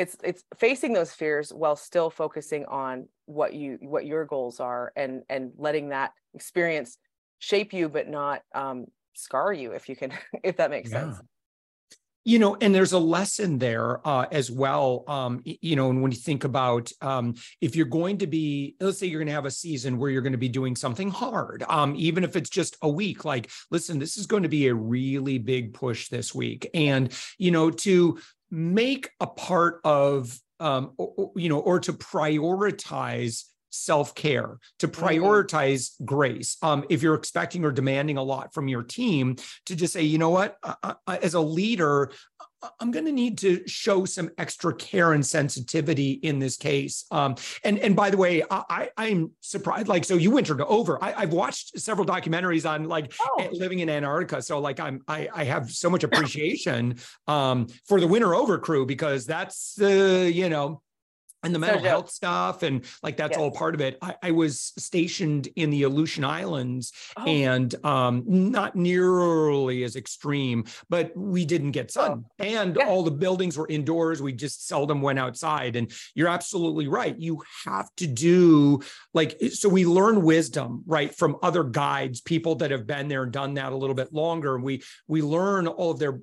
it's 0.01 0.17
it's 0.23 0.43
facing 0.57 0.93
those 0.93 1.11
fears 1.11 1.53
while 1.53 1.75
still 1.75 2.09
focusing 2.09 2.65
on 2.65 3.07
what 3.25 3.53
you 3.53 3.77
what 3.81 4.05
your 4.05 4.25
goals 4.25 4.59
are 4.59 4.91
and 4.95 5.21
and 5.29 5.51
letting 5.57 5.89
that 5.89 6.11
experience 6.33 6.97
shape 7.37 7.71
you 7.71 7.87
but 7.87 8.09
not 8.09 8.41
um 8.55 8.87
scar 9.13 9.53
you 9.53 9.73
if 9.73 9.87
you 9.87 9.95
can 9.95 10.11
if 10.43 10.57
that 10.57 10.71
makes 10.71 10.91
yeah. 10.91 11.13
sense 11.13 11.21
you 12.23 12.39
know 12.39 12.57
and 12.61 12.73
there's 12.73 12.93
a 12.93 12.99
lesson 12.99 13.59
there 13.59 14.05
uh, 14.07 14.25
as 14.31 14.51
well 14.51 15.03
um, 15.07 15.41
you 15.43 15.75
know 15.75 15.89
and 15.89 16.01
when 16.01 16.11
you 16.11 16.17
think 16.17 16.43
about 16.43 16.91
um, 17.01 17.35
if 17.61 17.75
you're 17.75 17.85
going 17.85 18.17
to 18.17 18.27
be 18.27 18.75
let's 18.79 18.99
say 18.99 19.07
you're 19.07 19.19
going 19.19 19.27
to 19.27 19.33
have 19.33 19.45
a 19.45 19.51
season 19.51 19.97
where 19.97 20.09
you're 20.09 20.21
going 20.21 20.31
to 20.31 20.37
be 20.37 20.49
doing 20.49 20.75
something 20.75 21.09
hard 21.09 21.63
um, 21.67 21.95
even 21.95 22.23
if 22.23 22.35
it's 22.35 22.49
just 22.49 22.75
a 22.81 22.89
week 22.89 23.25
like 23.25 23.49
listen 23.69 23.97
this 23.99 24.17
is 24.17 24.27
going 24.27 24.43
to 24.43 24.49
be 24.49 24.67
a 24.67 24.73
really 24.73 25.37
big 25.37 25.73
push 25.73 26.09
this 26.09 26.33
week 26.33 26.69
and 26.73 27.11
you 27.37 27.51
know 27.51 27.69
to 27.71 28.19
make 28.51 29.09
a 29.19 29.27
part 29.27 29.79
of 29.83 30.37
um, 30.59 30.91
or, 30.97 31.31
you 31.35 31.49
know 31.49 31.59
or 31.59 31.79
to 31.79 31.93
prioritize 31.93 33.45
self-care 33.71 34.57
to 34.79 34.87
mm-hmm. 34.87 35.03
prioritize 35.03 35.91
mm-hmm. 35.91 36.05
grace 36.05 36.57
um, 36.61 36.85
if 36.89 37.01
you're 37.01 37.15
expecting 37.15 37.63
or 37.63 37.71
demanding 37.71 38.17
a 38.17 38.23
lot 38.23 38.53
from 38.53 38.67
your 38.67 38.83
team 38.83 39.35
to 39.65 39.75
just 39.75 39.93
say 39.93 40.03
you 40.03 40.17
know 40.17 40.29
what 40.29 40.57
I, 40.63 40.95
I, 41.07 41.17
as 41.17 41.33
a 41.33 41.39
leader 41.39 42.11
I'm 42.79 42.91
going 42.91 43.05
to 43.05 43.11
need 43.11 43.37
to 43.39 43.67
show 43.67 44.05
some 44.05 44.29
extra 44.37 44.73
care 44.75 45.13
and 45.13 45.25
sensitivity 45.25 46.11
in 46.11 46.39
this 46.39 46.57
case. 46.57 47.05
Um, 47.11 47.35
and 47.63 47.79
and 47.79 47.95
by 47.95 48.09
the 48.09 48.17
way, 48.17 48.43
I, 48.49 48.89
I'm 48.97 49.31
surprised. 49.39 49.87
Like, 49.87 50.05
so 50.05 50.15
you 50.15 50.31
winter 50.31 50.55
go 50.55 50.65
over. 50.65 51.03
I, 51.03 51.21
have 51.21 51.33
watched 51.33 51.79
several 51.79 52.05
documentaries 52.05 52.69
on 52.69 52.85
like 52.85 53.13
oh. 53.21 53.49
living 53.51 53.79
in 53.79 53.89
Antarctica. 53.89 54.41
So 54.41 54.59
like, 54.59 54.79
I'm 54.79 55.01
I, 55.07 55.27
I 55.33 55.43
have 55.45 55.71
so 55.71 55.89
much 55.89 56.03
appreciation 56.03 56.95
um, 57.27 57.67
for 57.85 57.99
the 57.99 58.07
winter 58.07 58.35
over 58.35 58.57
crew 58.59 58.85
because 58.85 59.25
that's 59.25 59.79
uh, 59.81 60.29
you 60.31 60.49
know 60.49 60.81
and 61.43 61.53
the 61.55 61.59
mental 61.59 61.81
so 61.81 61.87
health 61.87 62.09
stuff 62.11 62.63
and 62.63 62.85
like 63.03 63.17
that's 63.17 63.31
yes. 63.31 63.39
all 63.39 63.51
part 63.51 63.73
of 63.75 63.81
it 63.81 63.97
I, 64.01 64.15
I, 64.21 64.31
was 64.31 64.73
stationed 64.77 65.47
in 65.55 65.69
the 65.69 65.83
aleutian 65.83 66.23
islands 66.23 66.91
oh. 67.17 67.25
and 67.25 67.73
um, 67.85 68.23
not 68.25 68.75
nearly 68.75 69.83
as 69.83 69.95
extreme 69.95 70.65
but 70.89 71.15
we 71.15 71.45
didn't 71.45 71.71
get 71.71 71.91
sun 71.91 72.25
oh. 72.25 72.43
and 72.43 72.77
yeah. 72.79 72.87
all 72.87 73.03
the 73.03 73.11
buildings 73.11 73.57
were 73.57 73.67
indoors 73.67 74.21
we 74.21 74.33
just 74.33 74.67
seldom 74.67 75.01
went 75.01 75.19
outside 75.19 75.75
and 75.75 75.91
you're 76.15 76.27
absolutely 76.27 76.87
right 76.87 77.17
you 77.19 77.41
have 77.65 77.89
to 77.95 78.07
do 78.07 78.79
like 79.13 79.37
so 79.51 79.67
we 79.69 79.85
learn 79.85 80.21
wisdom 80.21 80.83
right 80.85 81.15
from 81.15 81.37
other 81.41 81.63
guides 81.63 82.21
people 82.21 82.55
that 82.55 82.71
have 82.71 82.85
been 82.87 83.07
there 83.07 83.23
and 83.23 83.31
done 83.31 83.55
that 83.55 83.73
a 83.73 83.75
little 83.75 83.95
bit 83.95 84.13
longer 84.13 84.59
we 84.59 84.81
we 85.07 85.21
learn 85.21 85.67
all 85.67 85.91
of 85.91 85.99
their 85.99 86.19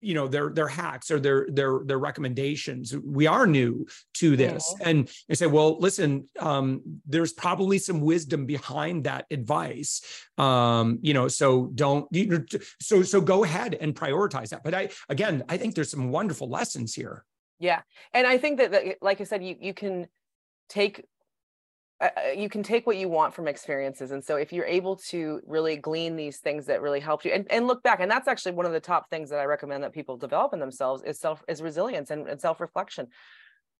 you 0.00 0.14
know 0.14 0.28
their 0.28 0.50
their 0.50 0.68
hacks 0.68 1.10
or 1.10 1.20
their 1.20 1.46
their 1.50 1.80
their 1.84 1.98
recommendations. 1.98 2.96
We 2.96 3.26
are 3.26 3.46
new 3.46 3.86
to 4.14 4.36
this. 4.36 4.74
Yeah. 4.80 4.88
and 4.88 5.10
i 5.30 5.34
say 5.34 5.46
well 5.46 5.78
listen 5.78 6.26
um, 6.38 6.82
there's 7.06 7.32
probably 7.32 7.78
some 7.78 8.00
wisdom 8.00 8.46
behind 8.46 9.04
that 9.04 9.26
advice. 9.30 10.02
Um, 10.38 10.98
you 11.02 11.14
know 11.14 11.28
so 11.28 11.66
don't 11.74 12.06
you 12.10 12.26
know, 12.26 12.44
so 12.80 13.02
so 13.02 13.20
go 13.20 13.44
ahead 13.44 13.74
and 13.74 13.94
prioritize 13.94 14.50
that. 14.50 14.64
But 14.64 14.74
i 14.74 14.88
again 15.08 15.44
i 15.48 15.56
think 15.56 15.74
there's 15.74 15.90
some 15.90 16.10
wonderful 16.10 16.48
lessons 16.48 16.94
here. 16.94 17.24
Yeah. 17.58 17.82
And 18.14 18.26
i 18.26 18.38
think 18.38 18.58
that, 18.58 18.72
that 18.72 18.84
like 19.02 19.20
i 19.20 19.24
said 19.24 19.44
you 19.44 19.56
you 19.60 19.74
can 19.74 20.08
take 20.68 21.04
you 22.34 22.48
can 22.48 22.62
take 22.62 22.86
what 22.86 22.96
you 22.96 23.08
want 23.08 23.34
from 23.34 23.46
experiences 23.46 24.10
and 24.10 24.24
so 24.24 24.36
if 24.36 24.52
you're 24.52 24.64
able 24.64 24.96
to 24.96 25.40
really 25.46 25.76
glean 25.76 26.16
these 26.16 26.38
things 26.38 26.66
that 26.66 26.80
really 26.80 27.00
helped 27.00 27.24
you 27.24 27.32
and, 27.32 27.46
and 27.50 27.66
look 27.66 27.82
back 27.82 28.00
and 28.00 28.10
that's 28.10 28.26
actually 28.26 28.52
one 28.52 28.64
of 28.64 28.72
the 28.72 28.80
top 28.80 29.10
things 29.10 29.28
that 29.28 29.38
i 29.38 29.44
recommend 29.44 29.84
that 29.84 29.92
people 29.92 30.16
develop 30.16 30.54
in 30.54 30.60
themselves 30.60 31.02
is 31.02 31.20
self 31.20 31.42
is 31.48 31.60
resilience 31.60 32.10
and, 32.10 32.26
and 32.28 32.40
self-reflection. 32.40 33.08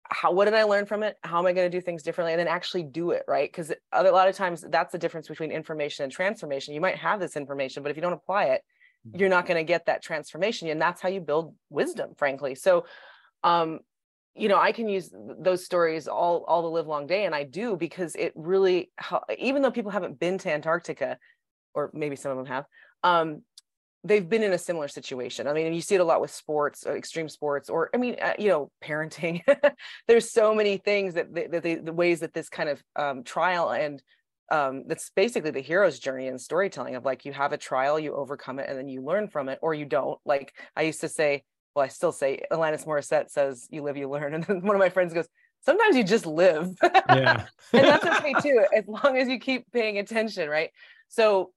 How 0.04 0.32
what 0.32 0.46
did 0.46 0.54
i 0.54 0.64
learn 0.64 0.86
from 0.86 1.02
it? 1.02 1.16
How 1.22 1.38
am 1.38 1.46
i 1.46 1.52
going 1.52 1.70
to 1.70 1.76
do 1.76 1.80
things 1.80 2.02
differently? 2.02 2.32
And 2.32 2.40
then 2.40 2.48
actually 2.48 2.82
do 2.82 3.12
it 3.12 3.22
right? 3.28 3.50
Because 3.50 3.72
a 3.92 4.02
lot 4.02 4.28
of 4.28 4.34
times 4.34 4.64
that's 4.68 4.92
the 4.92 4.98
difference 4.98 5.28
between 5.28 5.52
information 5.52 6.02
and 6.02 6.12
transformation. 6.12 6.74
You 6.74 6.80
might 6.80 6.96
have 6.96 7.20
this 7.20 7.36
information 7.36 7.82
but 7.82 7.90
if 7.90 7.96
you 7.96 8.02
don't 8.02 8.12
apply 8.12 8.46
it 8.46 8.62
mm-hmm. 9.06 9.18
you're 9.18 9.28
not 9.28 9.46
going 9.46 9.58
to 9.58 9.64
get 9.64 9.86
that 9.86 10.02
transformation 10.02 10.68
and 10.68 10.80
that's 10.80 11.00
how 11.00 11.08
you 11.08 11.20
build 11.20 11.54
wisdom 11.70 12.14
frankly. 12.16 12.54
So 12.54 12.84
um 13.42 13.80
you 14.34 14.48
know 14.48 14.58
i 14.58 14.72
can 14.72 14.88
use 14.88 15.12
those 15.40 15.64
stories 15.64 16.06
all 16.06 16.44
all 16.46 16.62
the 16.62 16.68
live 16.68 16.86
long 16.86 17.06
day 17.06 17.24
and 17.24 17.34
i 17.34 17.42
do 17.42 17.76
because 17.76 18.14
it 18.14 18.32
really 18.34 18.90
even 19.38 19.62
though 19.62 19.70
people 19.70 19.90
haven't 19.90 20.18
been 20.18 20.38
to 20.38 20.52
antarctica 20.52 21.18
or 21.74 21.90
maybe 21.92 22.16
some 22.16 22.30
of 22.30 22.36
them 22.36 22.46
have 22.46 22.64
um, 23.02 23.42
they've 24.04 24.28
been 24.28 24.42
in 24.42 24.52
a 24.52 24.58
similar 24.58 24.88
situation. 24.88 25.46
I 25.46 25.52
mean 25.52 25.72
you 25.72 25.80
see 25.80 25.94
it 25.94 26.00
a 26.00 26.04
lot 26.04 26.20
with 26.20 26.30
sports 26.30 26.84
uh, 26.86 26.92
extreme 26.92 27.28
sports 27.28 27.68
or 27.68 27.90
i 27.94 27.96
mean 27.96 28.16
uh, 28.20 28.34
you 28.38 28.48
know 28.48 28.70
parenting. 28.82 29.42
There's 30.08 30.30
so 30.30 30.54
many 30.54 30.78
things 30.78 31.14
that, 31.14 31.34
the 31.34 31.92
ways 31.92 32.20
that 32.20 32.32
this 32.32 32.48
kind 32.48 32.68
of 32.68 32.82
um, 32.96 33.22
trial 33.24 33.70
and 33.70 34.02
um, 34.52 34.84
that's 34.88 35.10
basically 35.14 35.52
the 35.52 35.60
hero's 35.60 36.00
journey 36.00 36.26
in 36.26 36.36
storytelling 36.36 36.96
of 36.96 37.04
like 37.04 37.24
you 37.24 37.32
have 37.32 37.52
a 37.52 37.58
trial 37.58 38.00
you 38.00 38.14
overcome 38.14 38.58
it 38.58 38.68
and 38.68 38.76
then 38.76 38.88
you 38.88 39.00
learn 39.00 39.28
from 39.28 39.48
it 39.48 39.58
or 39.62 39.74
you 39.74 39.84
don't. 39.84 40.18
Like 40.24 40.54
i 40.76 40.82
used 40.82 41.02
to 41.02 41.08
say 41.08 41.44
well, 41.74 41.84
I 41.84 41.88
still 41.88 42.12
say 42.12 42.42
Alanis 42.50 42.86
Morissette 42.86 43.30
says, 43.30 43.68
"You 43.70 43.82
live, 43.82 43.96
you 43.96 44.08
learn," 44.08 44.34
and 44.34 44.44
then 44.44 44.62
one 44.62 44.76
of 44.76 44.80
my 44.80 44.88
friends 44.88 45.14
goes, 45.14 45.28
"Sometimes 45.62 45.96
you 45.96 46.04
just 46.04 46.26
live." 46.26 46.76
Yeah, 47.08 47.46
and 47.72 47.84
that's 47.84 48.04
okay 48.04 48.34
too, 48.40 48.64
as 48.76 48.86
long 48.86 49.16
as 49.16 49.28
you 49.28 49.38
keep 49.38 49.70
paying 49.72 49.98
attention, 49.98 50.48
right? 50.48 50.70
So, 51.08 51.52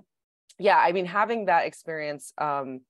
yeah, 0.58 0.78
I 0.78 0.92
mean, 0.92 1.06
having 1.06 1.46
that 1.46 1.66
experience, 1.66 2.32
um, 2.38 2.80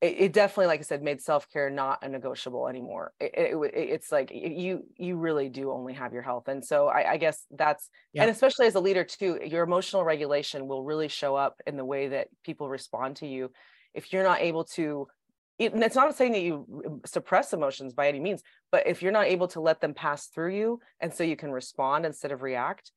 it, 0.00 0.14
it 0.18 0.32
definitely, 0.32 0.66
like 0.66 0.80
I 0.80 0.84
said, 0.84 1.02
made 1.02 1.20
self 1.20 1.50
care 1.50 1.70
not 1.70 2.02
a 2.02 2.08
negotiable 2.08 2.68
anymore. 2.68 3.12
It, 3.20 3.32
it, 3.34 3.72
it's 3.74 4.12
like 4.12 4.30
you 4.32 4.84
you 4.96 5.16
really 5.16 5.48
do 5.48 5.72
only 5.72 5.94
have 5.94 6.12
your 6.12 6.22
health, 6.22 6.48
and 6.48 6.64
so 6.64 6.88
I, 6.88 7.12
I 7.12 7.16
guess 7.16 7.44
that's 7.50 7.88
yeah. 8.12 8.22
and 8.22 8.30
especially 8.30 8.66
as 8.66 8.74
a 8.74 8.80
leader 8.80 9.04
too, 9.04 9.38
your 9.44 9.64
emotional 9.64 10.04
regulation 10.04 10.68
will 10.68 10.84
really 10.84 11.08
show 11.08 11.34
up 11.34 11.60
in 11.66 11.76
the 11.76 11.84
way 11.84 12.08
that 12.08 12.28
people 12.44 12.68
respond 12.68 13.16
to 13.16 13.26
you. 13.26 13.50
If 13.94 14.12
you're 14.12 14.22
not 14.22 14.40
able 14.40 14.64
to 14.64 15.08
it's 15.58 15.96
not 15.96 16.14
saying 16.14 16.32
that 16.32 16.42
you 16.42 16.82
um, 16.86 17.00
suppress 17.04 17.52
emotions 17.52 17.92
by 17.92 18.08
any 18.08 18.20
means, 18.20 18.42
but 18.70 18.86
if 18.86 19.02
you're 19.02 19.12
not 19.12 19.26
able 19.26 19.48
to 19.48 19.60
let 19.60 19.80
them 19.80 19.94
pass 19.94 20.26
through 20.26 20.54
you 20.54 20.80
and 21.00 21.12
so 21.12 21.24
you 21.24 21.36
can 21.36 21.50
respond 21.50 22.06
instead 22.06 22.32
of 22.32 22.42
react, 22.42 22.92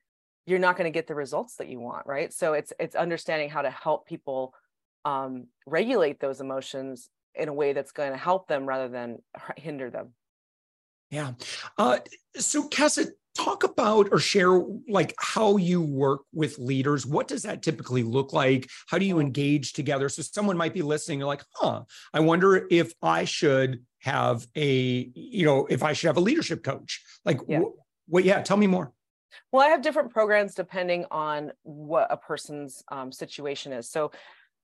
you're 0.46 0.60
not 0.60 0.78
going 0.78 0.92
to 0.92 0.94
get 0.94 1.08
the 1.08 1.16
results 1.16 1.56
that 1.56 1.70
you 1.70 1.80
want, 1.80 2.06
right? 2.06 2.32
So 2.34 2.54
it's 2.54 2.74
it's 2.80 2.96
understanding 2.96 3.50
how 3.50 3.62
to 3.62 3.72
help 3.72 4.08
people 4.08 4.54
um, 5.06 5.48
regulate 5.66 6.20
those 6.20 6.42
emotions 6.42 7.10
in 7.34 7.48
a 7.48 7.54
way 7.54 7.74
that's 7.74 7.92
going 7.92 8.12
to 8.12 8.18
help 8.18 8.48
them 8.48 8.66
rather 8.66 8.90
than 8.90 9.20
hinder 9.58 9.90
them. 9.90 10.14
Yeah. 11.10 11.34
Uh, 11.78 12.00
so, 12.38 12.70
Kessa, 12.70 13.08
talk 13.36 13.64
about 13.64 14.10
or 14.12 14.20
share 14.20 14.62
like 14.90 15.14
how 15.18 15.58
you 15.58 15.82
work 15.82 16.22
with 16.34 16.60
leaders. 16.60 17.06
What 17.06 17.28
does 17.28 17.44
that 17.44 17.62
typically 17.62 18.04
look 18.04 18.34
like? 18.34 18.70
How 18.88 18.98
do 18.98 19.06
you 19.06 19.20
engage 19.20 19.74
together? 19.74 20.10
So 20.10 20.22
someone 20.22 20.58
might 20.58 20.74
be 20.74 20.82
listening 20.82 21.22
you're 21.22 21.28
like 21.28 21.44
huh 21.54 21.84
i 22.14 22.20
wonder 22.20 22.68
if 22.70 22.94
i 23.02 23.24
should 23.24 23.86
have 24.00 24.46
a 24.56 25.10
you 25.14 25.46
know 25.46 25.68
if 25.68 25.84
i 25.84 25.94
should 25.94 26.08
have 26.08 26.18
a 26.18 26.22
leadership 26.22 26.64
coach. 26.64 27.02
Like 27.24 27.40
yeah. 27.48 27.60
what 27.60 28.24
wh- 28.24 28.26
yeah 28.26 28.42
tell 28.42 28.58
me 28.58 28.68
more. 28.68 28.92
Well 29.52 29.62
i 29.62 29.70
have 29.70 29.82
different 29.82 30.12
programs 30.12 30.56
depending 30.56 31.06
on 31.12 31.52
what 31.64 32.08
a 32.10 32.18
person's 32.18 32.84
um, 32.90 33.12
situation 33.12 33.72
is. 33.72 33.90
So 33.90 34.12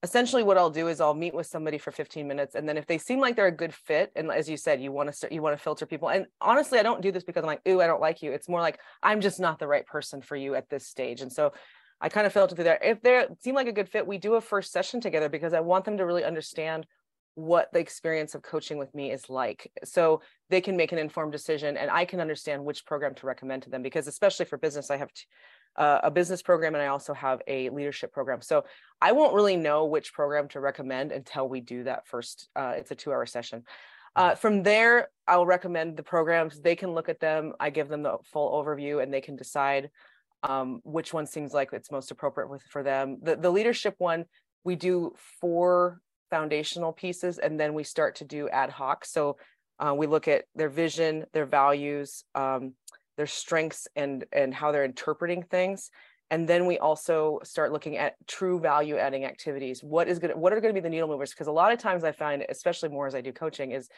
essentially 0.04 0.44
what 0.44 0.58
I'll 0.58 0.70
do 0.70 0.88
is 0.88 1.02
I'll 1.02 1.14
meet 1.14 1.34
with 1.34 1.48
somebody 1.48 1.78
for 1.78 1.92
15 1.92 2.28
minutes 2.28 2.56
and 2.56 2.70
then 2.70 2.78
if 2.78 2.86
they 2.86 2.98
seem 2.98 3.20
like 3.20 3.36
they're 3.36 3.48
a 3.48 3.52
good 3.52 3.74
fit 3.74 4.12
and 4.16 4.32
as 4.32 4.48
you 4.48 4.56
said 4.56 4.82
you 4.82 4.92
want 4.92 5.12
to 5.12 5.28
you 5.32 5.42
want 5.42 5.58
to 5.58 5.64
filter 5.64 5.86
people 5.86 6.10
and 6.10 6.28
honestly 6.40 6.78
I 6.78 6.84
don't 6.84 7.02
do 7.02 7.12
this 7.12 7.24
because 7.24 7.44
I'm 7.44 7.48
like 7.48 7.68
ooh 7.68 7.82
I 7.82 7.88
don't 7.88 8.02
like 8.02 8.22
you. 8.22 8.32
It's 8.32 8.48
more 8.48 8.62
like 8.62 8.80
I'm 9.02 9.22
just 9.22 9.40
not 9.40 9.60
the 9.60 9.68
right 9.68 9.86
person 9.86 10.22
for 10.22 10.36
you 10.36 10.56
at 10.56 10.70
this 10.70 10.88
stage. 10.88 11.22
And 11.22 11.32
so 11.32 11.54
I 12.00 12.10
kind 12.10 12.28
of 12.28 12.34
filter 12.34 12.54
through 12.54 12.66
there. 12.66 12.80
If 12.82 13.02
they 13.02 13.26
seem 13.42 13.56
like 13.56 13.68
a 13.68 13.72
good 13.72 13.90
fit 13.90 14.06
we 14.06 14.20
do 14.20 14.36
a 14.36 14.42
first 14.42 14.72
session 14.72 15.02
together 15.02 15.30
because 15.30 15.54
I 15.54 15.62
want 15.62 15.86
them 15.86 15.98
to 15.98 16.06
really 16.06 16.24
understand 16.24 16.86
what 17.34 17.72
the 17.72 17.80
experience 17.80 18.34
of 18.34 18.42
coaching 18.42 18.80
with 18.80 18.94
me 18.96 19.12
is 19.12 19.30
like 19.30 19.72
so 19.84 20.22
they 20.50 20.62
can 20.62 20.76
make 20.76 20.92
an 20.92 20.98
informed 20.98 21.32
decision 21.32 21.78
and 21.78 21.90
I 21.90 22.04
can 22.06 22.20
understand 22.20 22.66
which 22.66 22.84
program 22.86 23.14
to 23.16 23.28
recommend 23.28 23.64
to 23.64 23.70
them 23.70 23.84
because 23.84 24.08
especially 24.08 24.46
for 24.46 24.58
business 24.58 24.90
I 24.90 24.98
have 24.98 25.10
uh, 25.78 26.00
a 26.04 26.12
business 26.12 26.42
program 26.42 26.76
and 26.76 26.82
I 26.82 26.88
also 26.88 27.14
have 27.14 27.42
a 27.48 27.70
leadership 27.70 28.12
program. 28.12 28.42
So 28.42 28.66
I 29.02 29.12
won't 29.12 29.34
really 29.34 29.56
know 29.56 29.86
which 29.86 30.14
program 30.14 30.48
to 30.50 30.60
recommend 30.60 31.12
until 31.12 31.48
we 31.48 31.62
do 31.62 31.84
that 31.84 32.08
first. 32.08 32.50
Uh, 32.56 32.74
it's 32.78 32.92
a 32.92 32.96
two 32.96 33.12
hour 33.12 33.26
session. 33.26 33.64
Uh, 34.16 34.30
mm-hmm. 34.30 34.40
from 34.40 34.64
there, 34.64 35.10
I'll 35.28 35.46
recommend 35.46 35.98
the 35.98 36.04
programs. 36.04 36.60
They 36.60 36.76
can 36.76 36.94
look 36.94 37.10
at 37.10 37.20
them. 37.20 37.54
I 37.60 37.70
give 37.70 37.90
them 37.90 38.04
the 38.04 38.18
full 38.32 38.52
overview 38.52 39.02
and 39.02 39.14
they 39.14 39.22
can 39.22 39.36
decide 39.36 39.90
um, 40.44 40.82
which 40.84 41.14
one 41.14 41.28
seems 41.28 41.54
like 41.54 41.74
it's 41.74 41.92
most 41.92 42.12
appropriate 42.12 42.50
with, 42.50 42.64
for 42.64 42.84
them. 42.84 43.18
The, 43.22 43.36
the 43.36 43.52
leadership 43.52 43.96
one, 43.98 44.26
we 44.64 44.76
do 44.76 45.14
four 45.42 46.02
foundational 46.30 46.92
pieces 46.92 47.38
and 47.38 47.60
then 47.60 47.74
we 47.74 47.84
start 47.84 48.16
to 48.16 48.26
do 48.26 48.50
ad 48.50 48.70
hoc. 48.70 49.06
So 49.06 49.38
uh, 49.80 49.94
we 49.94 50.08
look 50.08 50.28
at 50.28 50.46
their 50.56 50.70
vision, 50.70 51.26
their 51.34 51.46
values, 51.46 52.24
um, 52.34 52.74
their 53.18 53.28
strengths 53.28 53.88
and 53.96 54.26
and 54.32 54.54
how 54.54 54.72
they're 54.72 54.86
interpreting 54.86 55.44
things 55.44 55.90
and 56.30 56.48
then 56.48 56.66
we 56.66 56.78
also 56.78 57.40
start 57.44 57.72
looking 57.72 57.98
at 57.98 58.16
true 58.28 58.60
value 58.60 58.98
adding 58.98 59.26
activities 59.26 59.84
what 59.84 60.08
is 60.08 60.20
going 60.20 60.40
what 60.40 60.54
are 60.54 60.62
going 60.62 60.74
to 60.74 60.80
be 60.80 60.84
the 60.84 60.90
needle 60.90 61.08
movers 61.08 61.32
because 61.32 61.48
a 61.48 61.52
lot 61.52 61.72
of 61.72 61.80
times 61.80 62.04
i 62.04 62.12
find 62.12 62.46
especially 62.50 62.90
more 62.90 63.08
as 63.08 63.16
i 63.16 63.22
do 63.22 63.32
coaching 63.32 63.72
is 63.72 63.90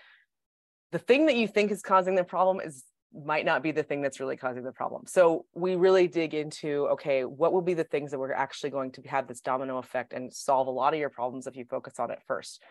the 0.91 0.99
thing 0.99 1.27
that 1.27 1.35
you 1.35 1.47
think 1.47 1.71
is 1.71 1.81
causing 1.81 2.15
the 2.15 2.23
problem 2.23 2.59
is 2.59 2.83
might 3.13 3.45
not 3.45 3.63
be 3.63 3.71
the 3.71 3.83
thing 3.83 4.01
that's 4.01 4.19
really 4.19 4.37
causing 4.37 4.63
the 4.63 4.71
problem. 4.71 5.03
So 5.07 5.45
we 5.55 5.75
really 5.75 6.07
dig 6.07 6.33
into 6.33 6.87
okay, 6.91 7.25
what 7.25 7.53
will 7.53 7.61
be 7.61 7.73
the 7.73 7.83
things 7.83 8.11
that 8.11 8.19
we're 8.19 8.33
actually 8.33 8.69
going 8.69 8.91
to 8.93 9.01
have 9.03 9.27
this 9.27 9.41
domino 9.41 9.77
effect 9.77 10.13
and 10.13 10.31
solve 10.31 10.67
a 10.67 10.71
lot 10.71 10.93
of 10.93 10.99
your 10.99 11.09
problems 11.09 11.47
if 11.47 11.55
you 11.55 11.65
focus 11.65 11.99
on 11.99 12.11
it 12.11 12.19
first. 12.27 12.61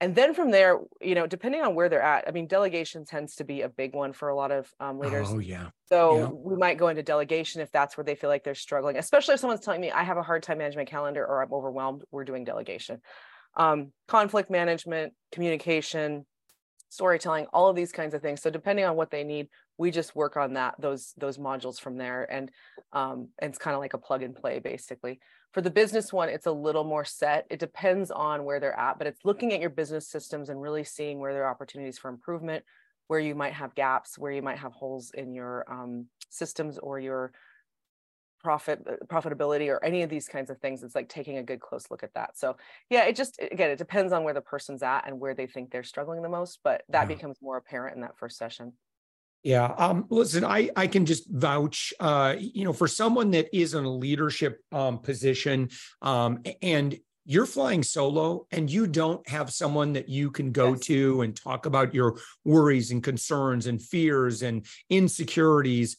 And 0.00 0.14
then 0.14 0.34
from 0.34 0.50
there, 0.50 0.78
you 1.00 1.14
know, 1.14 1.26
depending 1.26 1.62
on 1.62 1.74
where 1.74 1.88
they're 1.88 2.02
at, 2.02 2.28
I 2.28 2.30
mean, 2.30 2.46
delegation 2.46 3.06
tends 3.06 3.36
to 3.36 3.44
be 3.44 3.62
a 3.62 3.68
big 3.68 3.94
one 3.94 4.12
for 4.12 4.28
a 4.28 4.36
lot 4.36 4.52
of 4.52 4.70
um, 4.78 4.98
leaders. 4.98 5.28
Oh, 5.30 5.38
yeah. 5.38 5.68
So 5.88 6.18
yeah. 6.18 6.26
we 6.26 6.56
might 6.56 6.76
go 6.76 6.88
into 6.88 7.02
delegation 7.02 7.62
if 7.62 7.72
that's 7.72 7.96
where 7.96 8.04
they 8.04 8.14
feel 8.14 8.28
like 8.28 8.44
they're 8.44 8.54
struggling, 8.54 8.98
especially 8.98 9.34
if 9.34 9.40
someone's 9.40 9.60
telling 9.60 9.80
me 9.80 9.90
I 9.90 10.02
have 10.02 10.18
a 10.18 10.22
hard 10.22 10.42
time 10.42 10.58
managing 10.58 10.80
my 10.80 10.84
calendar 10.84 11.24
or 11.24 11.42
I'm 11.42 11.52
overwhelmed, 11.52 12.02
we're 12.10 12.24
doing 12.24 12.44
delegation. 12.44 13.00
Um, 13.56 13.92
conflict 14.06 14.50
management, 14.50 15.14
communication, 15.32 16.26
storytelling, 16.88 17.46
all 17.52 17.68
of 17.68 17.76
these 17.76 17.92
kinds 17.92 18.14
of 18.14 18.22
things. 18.22 18.42
So 18.42 18.50
depending 18.50 18.84
on 18.84 18.96
what 18.96 19.10
they 19.10 19.24
need, 19.24 19.48
we 19.78 19.90
just 19.90 20.16
work 20.16 20.36
on 20.36 20.54
that 20.54 20.74
those 20.78 21.12
those 21.16 21.38
modules 21.38 21.80
from 21.80 21.96
there, 21.96 22.30
and 22.32 22.50
um, 22.92 23.28
and 23.38 23.50
it's 23.50 23.58
kind 23.58 23.74
of 23.74 23.80
like 23.80 23.94
a 23.94 23.98
plug 23.98 24.22
and 24.22 24.34
play 24.34 24.58
basically. 24.58 25.20
For 25.52 25.60
the 25.60 25.70
business 25.70 26.12
one, 26.12 26.28
it's 26.28 26.46
a 26.46 26.52
little 26.52 26.84
more 26.84 27.04
set. 27.04 27.46
It 27.50 27.60
depends 27.60 28.10
on 28.10 28.44
where 28.44 28.60
they're 28.60 28.78
at, 28.78 28.98
but 28.98 29.06
it's 29.06 29.24
looking 29.24 29.52
at 29.52 29.60
your 29.60 29.70
business 29.70 30.08
systems 30.08 30.48
and 30.48 30.60
really 30.60 30.84
seeing 30.84 31.18
where 31.18 31.32
there 31.32 31.44
are 31.44 31.50
opportunities 31.50 31.98
for 31.98 32.08
improvement, 32.08 32.64
where 33.06 33.20
you 33.20 33.34
might 33.34 33.54
have 33.54 33.74
gaps, 33.74 34.18
where 34.18 34.32
you 34.32 34.42
might 34.42 34.58
have 34.58 34.72
holes 34.72 35.12
in 35.14 35.32
your 35.32 35.64
um, 35.70 36.06
systems 36.30 36.78
or 36.78 36.98
your 36.98 37.32
profit 38.40 38.80
uh, 38.88 39.04
profitability 39.06 39.68
or 39.68 39.82
any 39.84 40.02
of 40.02 40.10
these 40.10 40.28
kinds 40.28 40.50
of 40.50 40.58
things 40.58 40.82
it's 40.82 40.94
like 40.94 41.08
taking 41.08 41.38
a 41.38 41.42
good 41.42 41.60
close 41.60 41.90
look 41.90 42.02
at 42.02 42.14
that 42.14 42.36
so 42.36 42.56
yeah 42.90 43.04
it 43.04 43.16
just 43.16 43.38
again 43.50 43.70
it 43.70 43.78
depends 43.78 44.12
on 44.12 44.24
where 44.24 44.34
the 44.34 44.40
person's 44.40 44.82
at 44.82 45.06
and 45.06 45.18
where 45.18 45.34
they 45.34 45.46
think 45.46 45.70
they're 45.70 45.82
struggling 45.82 46.22
the 46.22 46.28
most 46.28 46.60
but 46.62 46.82
that 46.88 47.02
yeah. 47.02 47.14
becomes 47.14 47.36
more 47.40 47.56
apparent 47.56 47.94
in 47.94 48.02
that 48.02 48.16
first 48.16 48.36
session 48.36 48.72
yeah. 49.42 49.66
Um, 49.78 50.06
listen, 50.10 50.44
I, 50.44 50.70
I 50.74 50.88
can 50.88 51.06
just 51.06 51.30
vouch, 51.30 51.94
uh, 52.00 52.34
you 52.36 52.64
know, 52.64 52.72
for 52.72 52.88
someone 52.88 53.30
that 53.30 53.48
is 53.56 53.74
in 53.74 53.84
a 53.84 53.88
leadership 53.88 54.58
um, 54.72 54.98
position 54.98 55.68
um, 56.02 56.42
and 56.62 56.98
you're 57.24 57.46
flying 57.46 57.84
solo 57.84 58.46
and 58.50 58.70
you 58.70 58.86
don't 58.86 59.28
have 59.28 59.52
someone 59.52 59.92
that 59.92 60.08
you 60.08 60.30
can 60.30 60.52
go 60.52 60.70
yes. 60.70 60.80
to 60.80 61.22
and 61.22 61.36
talk 61.36 61.66
about 61.66 61.94
your 61.94 62.18
worries 62.44 62.90
and 62.90 63.04
concerns 63.04 63.66
and 63.66 63.82
fears 63.82 64.42
and 64.42 64.66
insecurities, 64.90 65.96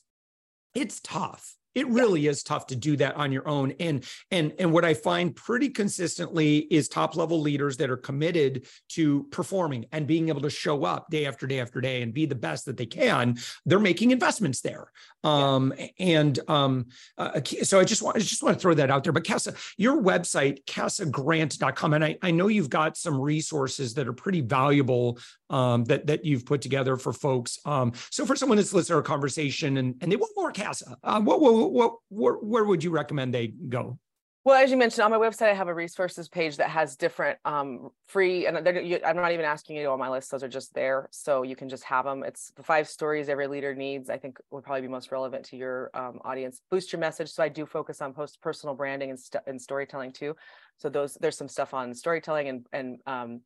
it's 0.73 0.99
tough 1.01 1.55
it 1.77 1.87
really 1.89 2.21
yeah. 2.21 2.31
is 2.31 2.41
tough 2.41 2.65
to 2.65 2.75
do 2.75 2.97
that 2.97 3.15
on 3.15 3.31
your 3.31 3.47
own 3.47 3.71
and 3.79 4.03
and 4.31 4.53
and 4.59 4.71
what 4.71 4.83
i 4.83 4.93
find 4.93 5.35
pretty 5.35 5.69
consistently 5.69 6.57
is 6.71 6.87
top 6.87 7.15
level 7.15 7.39
leaders 7.39 7.77
that 7.77 7.89
are 7.89 7.97
committed 7.97 8.65
to 8.89 9.23
performing 9.25 9.85
and 9.91 10.07
being 10.07 10.29
able 10.29 10.41
to 10.41 10.49
show 10.49 10.83
up 10.83 11.09
day 11.09 11.25
after 11.25 11.45
day 11.45 11.59
after 11.59 11.79
day 11.79 12.01
and 12.01 12.13
be 12.13 12.25
the 12.25 12.35
best 12.35 12.65
that 12.65 12.77
they 12.77 12.85
can 12.85 13.37
they're 13.65 13.79
making 13.79 14.11
investments 14.11 14.61
there 14.61 14.91
um 15.23 15.73
yeah. 15.77 15.87
and 15.99 16.39
um 16.47 16.87
uh, 17.17 17.39
so 17.63 17.79
i 17.79 17.83
just 17.83 18.01
want 18.01 18.17
i 18.17 18.19
just 18.19 18.41
want 18.41 18.55
to 18.55 18.59
throw 18.59 18.73
that 18.73 18.89
out 18.89 19.03
there 19.03 19.13
but 19.13 19.23
Cassa 19.23 19.53
your 19.77 20.01
website 20.01 20.65
cassagrant.com 20.65 21.93
and 21.93 22.03
i 22.03 22.17
i 22.23 22.31
know 22.31 22.47
you've 22.47 22.69
got 22.69 22.97
some 22.97 23.19
resources 23.19 23.93
that 23.93 24.07
are 24.07 24.13
pretty 24.13 24.41
valuable 24.41 25.19
um 25.51 25.83
that 25.85 26.07
that 26.07 26.25
you've 26.25 26.45
put 26.45 26.61
together 26.61 26.97
for 26.97 27.13
folks 27.13 27.59
um 27.65 27.91
so 28.09 28.25
for 28.25 28.35
someone 28.35 28.57
that's 28.57 28.73
listening 28.73 28.95
to 28.95 28.97
our 28.97 29.03
conversation 29.03 29.77
and 29.77 29.95
and 30.01 30.11
they 30.11 30.15
want 30.15 30.31
more 30.35 30.51
Cassa 30.51 30.97
uh, 31.03 31.21
what, 31.21 31.39
what 31.39 31.66
what 31.71 31.95
where, 32.09 32.33
where 32.33 32.63
would 32.63 32.83
you 32.83 32.91
recommend 32.91 33.33
they 33.33 33.47
go? 33.47 33.99
Well, 34.47 34.55
as 34.55 34.71
you 34.71 34.77
mentioned 34.77 35.03
on 35.03 35.11
my 35.11 35.17
website, 35.17 35.49
I 35.49 35.53
have 35.53 35.67
a 35.67 35.73
resources 35.73 36.29
page 36.29 36.55
that 36.55 36.69
has 36.69 36.95
different 36.95 37.37
um, 37.43 37.89
free, 38.07 38.45
and 38.45 38.57
I'm 38.57 39.15
not 39.17 39.33
even 39.33 39.43
asking 39.43 39.75
you 39.75 39.83
to 39.83 39.89
on 39.89 39.99
my 39.99 40.07
list; 40.07 40.31
those 40.31 40.41
are 40.41 40.47
just 40.47 40.73
there, 40.73 41.09
so 41.11 41.43
you 41.43 41.57
can 41.57 41.67
just 41.67 41.83
have 41.83 42.05
them. 42.05 42.23
It's 42.23 42.53
the 42.55 42.63
five 42.63 42.87
stories 42.87 43.27
every 43.27 43.47
leader 43.47 43.75
needs. 43.75 44.09
I 44.09 44.17
think 44.17 44.39
would 44.51 44.63
probably 44.63 44.83
be 44.83 44.87
most 44.87 45.11
relevant 45.11 45.43
to 45.47 45.57
your 45.57 45.91
um, 45.93 46.19
audience. 46.23 46.61
Boost 46.71 46.93
your 46.93 47.01
message. 47.01 47.29
So 47.29 47.43
I 47.43 47.49
do 47.49 47.65
focus 47.65 48.01
on 48.01 48.13
post 48.13 48.39
personal 48.41 48.73
branding 48.73 49.09
and, 49.09 49.19
st- 49.19 49.43
and 49.47 49.61
storytelling 49.61 50.13
too. 50.13 50.33
So 50.77 50.87
those 50.87 51.15
there's 51.19 51.37
some 51.37 51.49
stuff 51.49 51.73
on 51.73 51.93
storytelling 51.93 52.47
and 52.47 52.65
and 52.71 52.99
um, 53.05 53.41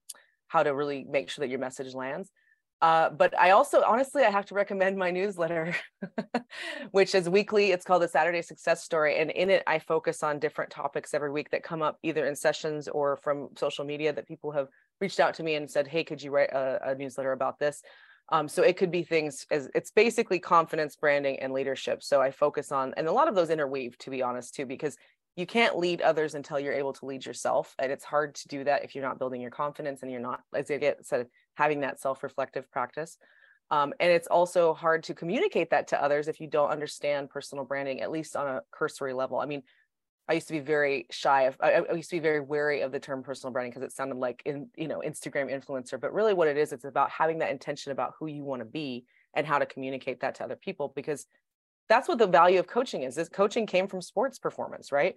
how 0.49 0.61
to 0.61 0.75
really 0.75 1.03
make 1.09 1.31
sure 1.31 1.41
that 1.41 1.49
your 1.49 1.57
message 1.57 1.95
lands. 1.95 2.29
Uh, 2.81 3.11
but 3.11 3.37
I 3.37 3.51
also, 3.51 3.83
honestly, 3.83 4.23
I 4.23 4.31
have 4.31 4.47
to 4.47 4.55
recommend 4.55 4.97
my 4.97 5.11
newsletter, 5.11 5.75
which 6.91 7.13
is 7.13 7.29
weekly. 7.29 7.71
It's 7.71 7.85
called 7.85 8.01
the 8.01 8.07
Saturday 8.07 8.41
Success 8.41 8.83
Story. 8.83 9.19
And 9.19 9.29
in 9.29 9.51
it, 9.51 9.61
I 9.67 9.77
focus 9.77 10.23
on 10.23 10.39
different 10.39 10.71
topics 10.71 11.13
every 11.13 11.31
week 11.31 11.51
that 11.51 11.61
come 11.63 11.83
up 11.83 11.99
either 12.01 12.25
in 12.25 12.35
sessions 12.35 12.87
or 12.87 13.17
from 13.17 13.49
social 13.55 13.85
media 13.85 14.11
that 14.13 14.27
people 14.27 14.51
have 14.51 14.67
reached 14.99 15.19
out 15.19 15.35
to 15.35 15.43
me 15.43 15.55
and 15.55 15.69
said, 15.69 15.87
Hey, 15.87 16.03
could 16.03 16.23
you 16.23 16.31
write 16.31 16.51
a, 16.51 16.91
a 16.91 16.95
newsletter 16.95 17.33
about 17.33 17.59
this? 17.59 17.83
Um, 18.31 18.47
so 18.47 18.63
it 18.63 18.77
could 18.77 18.91
be 18.91 19.03
things 19.03 19.45
as 19.51 19.69
it's 19.75 19.91
basically 19.91 20.39
confidence, 20.39 20.95
branding, 20.95 21.39
and 21.39 21.53
leadership. 21.53 22.01
So 22.01 22.21
I 22.21 22.31
focus 22.31 22.71
on, 22.71 22.93
and 22.97 23.07
a 23.07 23.11
lot 23.11 23.27
of 23.27 23.35
those 23.35 23.49
interweave, 23.49 23.97
to 23.99 24.09
be 24.09 24.23
honest, 24.23 24.55
too, 24.55 24.65
because 24.65 24.95
you 25.35 25.45
can't 25.45 25.77
lead 25.77 26.01
others 26.01 26.35
until 26.35 26.59
you're 26.59 26.73
able 26.73 26.93
to 26.93 27.05
lead 27.05 27.25
yourself. 27.25 27.73
And 27.79 27.91
it's 27.91 28.03
hard 28.03 28.35
to 28.35 28.47
do 28.47 28.63
that 28.65 28.83
if 28.83 28.93
you're 28.93 29.03
not 29.03 29.17
building 29.17 29.41
your 29.41 29.51
confidence 29.51 30.01
and 30.01 30.11
you're 30.11 30.19
not, 30.19 30.41
as 30.53 30.69
I 30.69 30.77
get 30.77 31.05
said, 31.05 31.27
having 31.55 31.81
that 31.81 31.99
self-reflective 31.99 32.69
practice. 32.69 33.17
Um, 33.69 33.93
and 34.01 34.11
it's 34.11 34.27
also 34.27 34.73
hard 34.73 35.03
to 35.03 35.13
communicate 35.13 35.69
that 35.69 35.87
to 35.89 36.03
others 36.03 36.27
if 36.27 36.41
you 36.41 36.47
don't 36.47 36.69
understand 36.69 37.29
personal 37.29 37.63
branding, 37.63 38.01
at 38.01 38.11
least 38.11 38.35
on 38.35 38.47
a 38.47 38.61
cursory 38.71 39.13
level. 39.13 39.39
I 39.39 39.45
mean, 39.45 39.63
I 40.27 40.33
used 40.33 40.47
to 40.47 40.53
be 40.53 40.59
very 40.59 41.07
shy 41.09 41.43
of, 41.43 41.55
I, 41.61 41.75
I 41.75 41.93
used 41.93 42.09
to 42.09 42.17
be 42.17 42.19
very 42.21 42.41
wary 42.41 42.81
of 42.81 42.91
the 42.91 42.99
term 42.99 43.23
personal 43.23 43.53
branding 43.53 43.71
because 43.71 43.83
it 43.83 43.95
sounded 43.95 44.17
like 44.17 44.41
in, 44.45 44.67
you 44.75 44.89
know, 44.89 45.01
Instagram 45.05 45.49
influencer, 45.49 45.99
but 45.99 46.13
really 46.13 46.33
what 46.33 46.49
it 46.49 46.57
is, 46.57 46.73
it's 46.73 46.83
about 46.83 47.09
having 47.09 47.39
that 47.39 47.51
intention 47.51 47.93
about 47.93 48.13
who 48.19 48.27
you 48.27 48.43
want 48.43 48.61
to 48.61 48.65
be 48.65 49.05
and 49.33 49.47
how 49.47 49.57
to 49.57 49.65
communicate 49.65 50.19
that 50.19 50.35
to 50.35 50.43
other 50.43 50.57
people, 50.57 50.91
because 50.93 51.25
that's 51.89 52.07
what 52.07 52.17
the 52.17 52.27
value 52.27 52.59
of 52.59 52.67
coaching 52.67 53.03
is. 53.03 53.15
This 53.15 53.29
coaching 53.29 53.65
came 53.65 53.87
from 53.87 54.01
sports 54.01 54.39
performance, 54.39 54.91
right? 54.91 55.15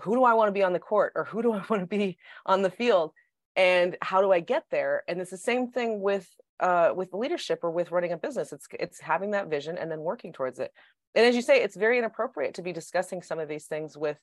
Who 0.00 0.14
do 0.14 0.24
I 0.24 0.34
want 0.34 0.48
to 0.48 0.52
be 0.52 0.62
on 0.62 0.72
the 0.72 0.78
court 0.78 1.12
or 1.16 1.24
who 1.24 1.42
do 1.42 1.52
I 1.52 1.64
want 1.70 1.82
to 1.82 1.86
be 1.86 2.18
on 2.46 2.62
the 2.62 2.70
field? 2.70 3.12
and 3.56 3.96
how 4.02 4.20
do 4.20 4.32
i 4.32 4.40
get 4.40 4.64
there 4.70 5.02
and 5.08 5.20
it's 5.20 5.30
the 5.30 5.36
same 5.36 5.70
thing 5.70 6.00
with 6.00 6.28
uh, 6.60 6.92
with 6.94 7.12
leadership 7.12 7.58
or 7.62 7.70
with 7.70 7.90
running 7.90 8.12
a 8.12 8.16
business 8.16 8.52
it's 8.52 8.66
it's 8.78 9.00
having 9.00 9.32
that 9.32 9.48
vision 9.48 9.76
and 9.76 9.90
then 9.90 10.00
working 10.00 10.32
towards 10.32 10.60
it 10.60 10.72
and 11.14 11.26
as 11.26 11.34
you 11.34 11.42
say 11.42 11.60
it's 11.60 11.76
very 11.76 11.98
inappropriate 11.98 12.54
to 12.54 12.62
be 12.62 12.72
discussing 12.72 13.22
some 13.22 13.40
of 13.40 13.48
these 13.48 13.66
things 13.66 13.96
with 13.96 14.18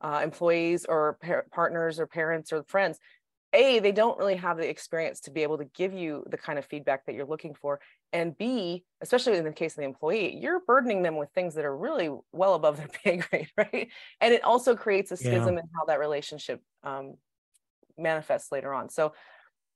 uh, 0.00 0.20
employees 0.22 0.84
or 0.84 1.18
par- 1.22 1.46
partners 1.52 1.98
or 1.98 2.06
parents 2.06 2.52
or 2.52 2.62
friends 2.64 2.98
a 3.52 3.78
they 3.80 3.92
don't 3.92 4.18
really 4.18 4.36
have 4.36 4.56
the 4.56 4.68
experience 4.68 5.20
to 5.20 5.30
be 5.30 5.42
able 5.42 5.58
to 5.58 5.64
give 5.64 5.92
you 5.92 6.24
the 6.30 6.36
kind 6.36 6.58
of 6.58 6.64
feedback 6.64 7.04
that 7.06 7.14
you're 7.14 7.26
looking 7.26 7.54
for 7.54 7.80
and 8.12 8.36
b 8.38 8.84
especially 9.00 9.36
in 9.36 9.44
the 9.44 9.52
case 9.52 9.72
of 9.72 9.78
the 9.78 9.84
employee 9.84 10.36
you're 10.40 10.60
burdening 10.66 11.02
them 11.02 11.16
with 11.16 11.28
things 11.30 11.54
that 11.54 11.64
are 11.64 11.76
really 11.76 12.10
well 12.32 12.54
above 12.54 12.76
their 12.76 12.88
pay 13.04 13.16
grade 13.16 13.48
right 13.56 13.88
and 14.20 14.32
it 14.34 14.42
also 14.44 14.74
creates 14.74 15.10
a 15.10 15.16
schism 15.16 15.54
yeah. 15.54 15.60
in 15.60 15.68
how 15.76 15.84
that 15.86 15.98
relationship 15.98 16.62
um, 16.82 17.14
manifests 17.98 18.52
later 18.52 18.72
on. 18.72 18.88
So, 18.88 19.12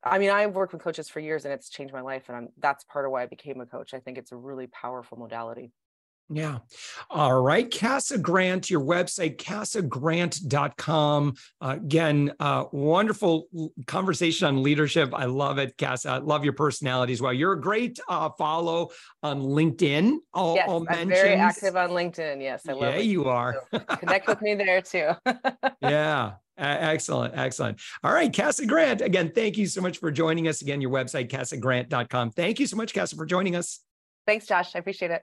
I 0.03 0.19
mean, 0.19 0.31
I've 0.31 0.55
worked 0.55 0.73
with 0.73 0.83
coaches 0.83 1.09
for 1.09 1.21
years 1.21 1.45
and 1.45 1.55
it's 1.55 1.69
changed 1.69 1.93
my 1.93 2.01
life. 2.01 2.25
And 2.29 2.37
I'm, 2.37 2.49
that's 2.59 2.85
part 2.85 3.05
of 3.05 3.11
why 3.11 3.23
I 3.23 3.27
became 3.27 3.61
a 3.61 3.67
coach. 3.67 3.95
I 3.95 4.01
think 4.01 4.19
it's 4.19 4.33
a 4.33 4.37
really 4.37 4.67
powerful 4.67 5.19
modality. 5.19 5.73
Yeah. 6.29 6.59
All 7.09 7.41
right. 7.41 7.71
Cassa 7.71 8.19
Grant, 8.19 8.69
your 8.69 8.81
website, 8.81 9.37
cassagrant.com. 9.39 11.35
Uh, 11.61 11.77
again, 11.77 12.33
uh, 12.41 12.65
wonderful 12.73 13.47
conversation 13.87 14.49
on 14.49 14.63
leadership. 14.63 15.15
I 15.15 15.27
love 15.27 15.59
it, 15.59 15.77
Cassa. 15.77 16.11
I 16.11 16.19
love 16.19 16.43
your 16.43 16.55
personality 16.55 17.13
as 17.13 17.23
well. 17.23 17.33
You're 17.33 17.53
a 17.53 17.61
great 17.61 18.01
uh, 18.09 18.31
follow 18.31 18.91
on 19.23 19.41
LinkedIn. 19.41 20.17
All, 20.35 20.57
yes, 20.57 20.69
all 20.69 20.85
I'm 20.89 21.09
very 21.09 21.35
active 21.35 21.77
on 21.77 21.91
LinkedIn. 21.91 22.43
Yes, 22.43 22.63
I 22.69 22.73
love 22.73 22.95
Yeah, 22.95 23.01
you 23.01 23.27
are. 23.27 23.63
Connect 23.99 24.27
with 24.27 24.43
me 24.43 24.57
there 24.57 24.83
too. 24.83 25.11
yeah. 25.81 26.33
Excellent. 26.59 27.37
Excellent. 27.37 27.81
All 28.03 28.13
right. 28.13 28.33
Cassa 28.33 28.67
Grant, 28.67 29.01
again, 29.01 29.31
thank 29.33 29.57
you 29.59 29.67
so 29.67 29.81
much 29.81 29.99
for 29.99 30.11
joining 30.11 30.49
us. 30.49 30.63
Again, 30.63 30.81
your 30.81 30.91
website, 30.91 31.29
cassagrant.com. 31.29 32.31
Thank 32.31 32.59
you 32.59 32.67
so 32.67 32.77
much, 32.77 32.95
Cassa, 32.95 33.15
for 33.15 33.27
joining 33.27 33.55
us. 33.55 33.81
Thanks, 34.27 34.47
Josh. 34.47 34.75
I 34.75 34.81
appreciate 34.81 35.13
it. 35.13 35.23